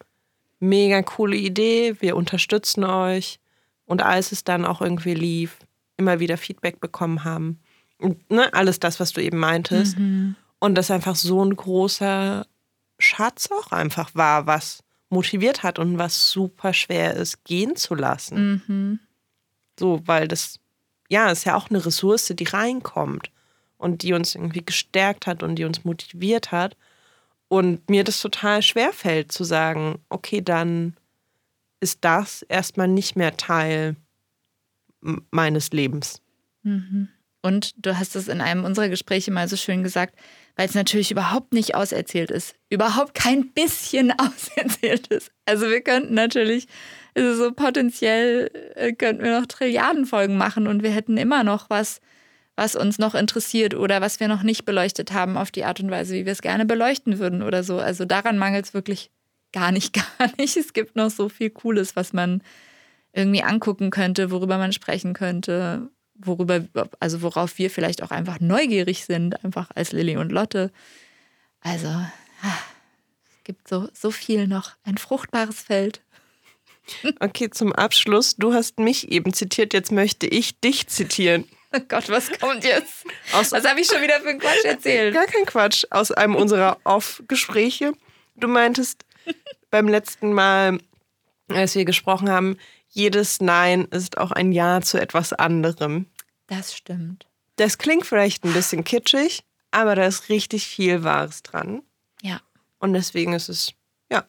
[0.59, 3.39] mega coole Idee, wir unterstützen euch
[3.85, 5.59] und als es dann auch irgendwie lief,
[5.95, 7.59] immer wieder Feedback bekommen haben.
[8.29, 9.97] Ne, alles das, was du eben meintest.
[9.97, 10.35] Mhm.
[10.59, 12.45] Und das einfach so ein großer
[12.99, 18.63] Schatz auch einfach war, was motiviert hat und was super schwer ist, gehen zu lassen.
[18.67, 18.99] Mhm.
[19.79, 20.59] So, weil das,
[21.09, 23.31] ja, ist ja auch eine Ressource, die reinkommt
[23.77, 26.77] und die uns irgendwie gestärkt hat und die uns motiviert hat.
[27.47, 30.95] Und mir das total schwer fällt zu sagen, okay, dann
[31.81, 33.97] ist das erstmal nicht mehr Teil
[35.01, 36.21] meines Lebens.
[36.63, 37.09] Mhm.
[37.41, 40.15] Und du hast es in einem unserer Gespräche mal so schön gesagt,
[40.55, 42.55] weil es natürlich überhaupt nicht auserzählt ist.
[42.69, 45.31] Überhaupt kein bisschen auserzählt ist.
[45.45, 46.67] Also wir könnten natürlich
[47.15, 51.69] also so potenziell äh, könnten wir noch Trilliarden Folgen machen und wir hätten immer noch
[51.69, 51.99] was,
[52.55, 55.91] was uns noch interessiert oder was wir noch nicht beleuchtet haben auf die Art und
[55.91, 57.79] Weise, wie wir es gerne beleuchten würden oder so.
[57.79, 59.11] Also daran mangelt es wirklich
[59.51, 60.55] gar nicht, gar nicht.
[60.57, 62.41] Es gibt noch so viel Cooles, was man
[63.13, 65.89] irgendwie angucken könnte, worüber man sprechen könnte,
[66.25, 66.65] worüber,
[66.99, 70.71] also worauf wir vielleicht auch einfach neugierig sind, einfach als Lilly und Lotte.
[71.61, 72.59] Also, ah,
[73.37, 76.01] es gibt so, so viel noch, ein fruchtbares Feld.
[77.19, 78.35] Okay, zum Abschluss.
[78.35, 81.45] Du hast mich eben zitiert, jetzt möchte ich dich zitieren.
[81.73, 83.05] Oh Gott, was kommt jetzt?
[83.33, 85.13] Aus was habe ich schon wieder für einen Quatsch erzählt?
[85.13, 85.85] Gar kein Quatsch.
[85.89, 87.93] Aus einem unserer Off-Gespräche.
[88.35, 89.05] du meintest
[89.69, 90.79] beim letzten Mal,
[91.47, 92.57] als wir gesprochen haben,
[92.89, 96.07] jedes Nein ist auch ein Ja zu etwas anderem.
[96.51, 97.27] Das stimmt.
[97.55, 101.81] Das klingt vielleicht ein bisschen kitschig, aber da ist richtig viel Wahres dran.
[102.21, 102.41] Ja.
[102.77, 103.71] Und deswegen ist es,
[104.11, 104.25] ja,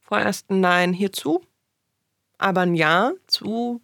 [0.00, 1.44] vorerst ein Nein hierzu,
[2.38, 3.82] aber ein Ja zu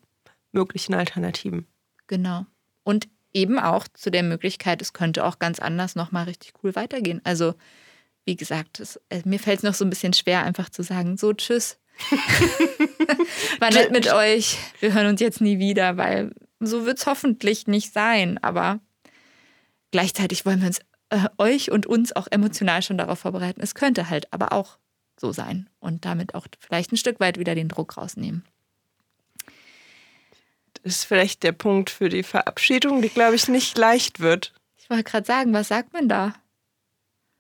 [0.53, 1.67] möglichen Alternativen.
[2.07, 2.47] Genau.
[2.83, 7.21] Und eben auch zu der Möglichkeit, es könnte auch ganz anders nochmal richtig cool weitergehen.
[7.25, 7.57] Also,
[8.25, 11.19] wie gesagt, es, äh, mir fällt es noch so ein bisschen schwer, einfach zu sagen,
[11.19, 11.79] so, tschüss.
[13.59, 14.57] War nett mit euch.
[14.81, 18.39] Wir hören uns jetzt nie wieder, weil so wird es hoffentlich nicht sein.
[18.39, 18.81] Aber
[19.91, 20.81] gleichzeitig wollen wir uns,
[21.11, 23.61] äh, euch und uns auch emotional schon darauf vorbereiten.
[23.61, 24.79] Es könnte halt aber auch
[25.19, 28.45] so sein und damit auch vielleicht ein Stück weit wieder den Druck rausnehmen.
[30.83, 34.55] Das ist vielleicht der Punkt für die Verabschiedung, die, glaube ich, nicht leicht wird.
[34.77, 36.35] Ich wollte gerade sagen, was sagt man da?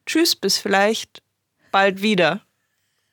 [0.07, 1.23] Tschüss, bis vielleicht
[1.71, 2.43] bald wieder.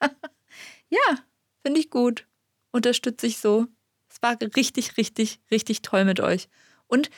[0.88, 1.18] ja,
[1.62, 2.26] finde ich gut.
[2.72, 3.66] Unterstütze ich so.
[4.26, 6.48] War richtig, richtig, richtig toll mit euch.
[6.88, 7.10] Und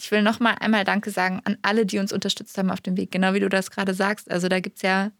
[0.00, 2.96] ich will noch mal einmal Danke sagen an alle, die uns unterstützt haben auf dem
[2.96, 3.10] Weg.
[3.10, 4.30] Genau wie du das gerade sagst.
[4.30, 5.10] Also da gibt es ja,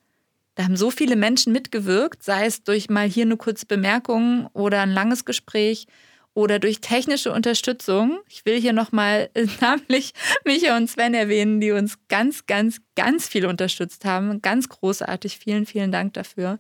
[0.54, 4.80] da haben so viele Menschen mitgewirkt, sei es durch mal hier eine kurze Bemerkung oder
[4.80, 5.86] ein langes Gespräch
[6.32, 8.20] oder durch technische Unterstützung.
[8.28, 9.28] Ich will hier nochmal
[9.60, 10.14] namentlich
[10.46, 14.40] Micha und Sven erwähnen, die uns ganz, ganz, ganz viel unterstützt haben.
[14.40, 15.38] Ganz großartig.
[15.38, 16.56] Vielen, vielen Dank dafür.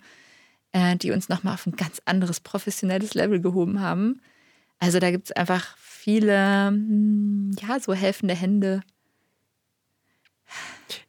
[0.72, 4.20] Äh, die uns nochmal auf ein ganz anderes professionelles Level gehoben haben.
[4.78, 8.82] Also da gibt es einfach viele, hm, ja, so helfende Hände.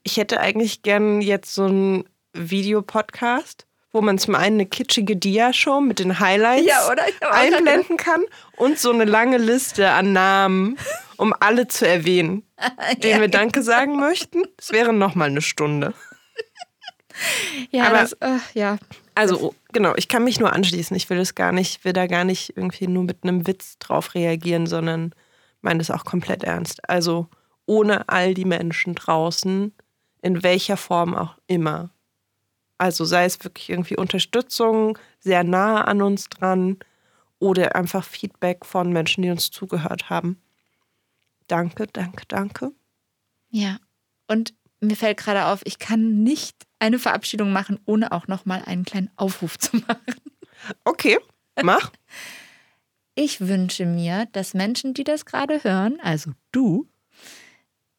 [0.04, 2.04] Ich hätte eigentlich gern jetzt so einen
[2.34, 6.88] Videopodcast wo man zum einen eine kitschige Dia-Show mit den Highlights ja,
[7.32, 8.24] einblenden kann
[8.56, 10.78] und so eine lange Liste an Namen,
[11.18, 12.44] um alle zu erwähnen,
[13.04, 13.22] denen ja.
[13.22, 14.44] wir Danke sagen möchten.
[14.58, 15.94] Es wäre nochmal eine Stunde.
[17.72, 18.78] Ja, Aber, das, äh, ja.
[19.20, 20.96] Also genau, ich kann mich nur anschließen.
[20.96, 24.16] Ich will das gar nicht, will da gar nicht irgendwie nur mit einem Witz drauf
[24.16, 25.14] reagieren, sondern
[25.60, 26.90] meine das auch komplett ernst.
[26.90, 27.28] Also
[27.66, 29.74] ohne all die Menschen draußen,
[30.22, 31.90] in welcher Form auch immer,
[32.78, 36.78] also sei es wirklich irgendwie Unterstützung, sehr nah an uns dran
[37.40, 40.42] oder einfach Feedback von Menschen, die uns zugehört haben.
[41.48, 42.72] Danke, danke, danke.
[43.50, 43.80] Ja,
[44.28, 48.64] und mir fällt gerade auf, ich kann nicht eine Verabschiedung machen, ohne auch noch mal
[48.66, 50.16] einen kleinen Aufruf zu machen.
[50.84, 51.18] Okay,
[51.62, 51.92] mach.
[53.16, 56.88] Ich wünsche mir, dass Menschen, die das gerade hören, also du,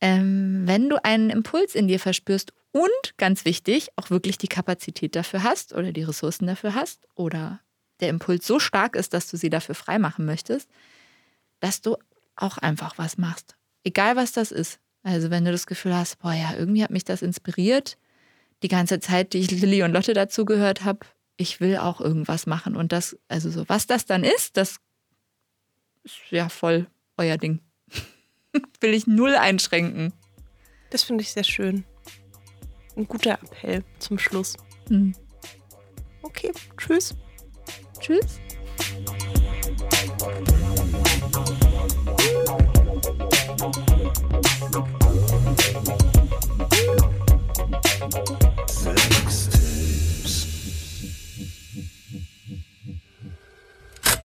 [0.00, 5.14] ähm, wenn du einen Impuls in dir verspürst und ganz wichtig, auch wirklich die Kapazität
[5.14, 7.60] dafür hast oder die Ressourcen dafür hast oder
[8.00, 10.70] der Impuls so stark ist, dass du sie dafür freimachen möchtest,
[11.60, 11.96] dass du
[12.36, 13.56] auch einfach was machst.
[13.84, 14.80] Egal was das ist.
[15.02, 17.98] Also wenn du das Gefühl hast, boah ja, irgendwie hat mich das inspiriert,
[18.62, 21.00] die ganze Zeit, die ich Lilly und Lotte dazugehört habe,
[21.36, 22.76] ich will auch irgendwas machen.
[22.76, 24.76] Und das, also so, was das dann ist, das
[26.02, 26.86] ist ja voll
[27.16, 27.60] euer Ding.
[28.80, 30.12] will ich null einschränken.
[30.90, 31.84] Das finde ich sehr schön.
[32.96, 34.56] Ein guter Appell zum Schluss.
[34.88, 35.14] Mhm.
[36.22, 37.14] Okay, tschüss.
[38.00, 38.40] Tschüss.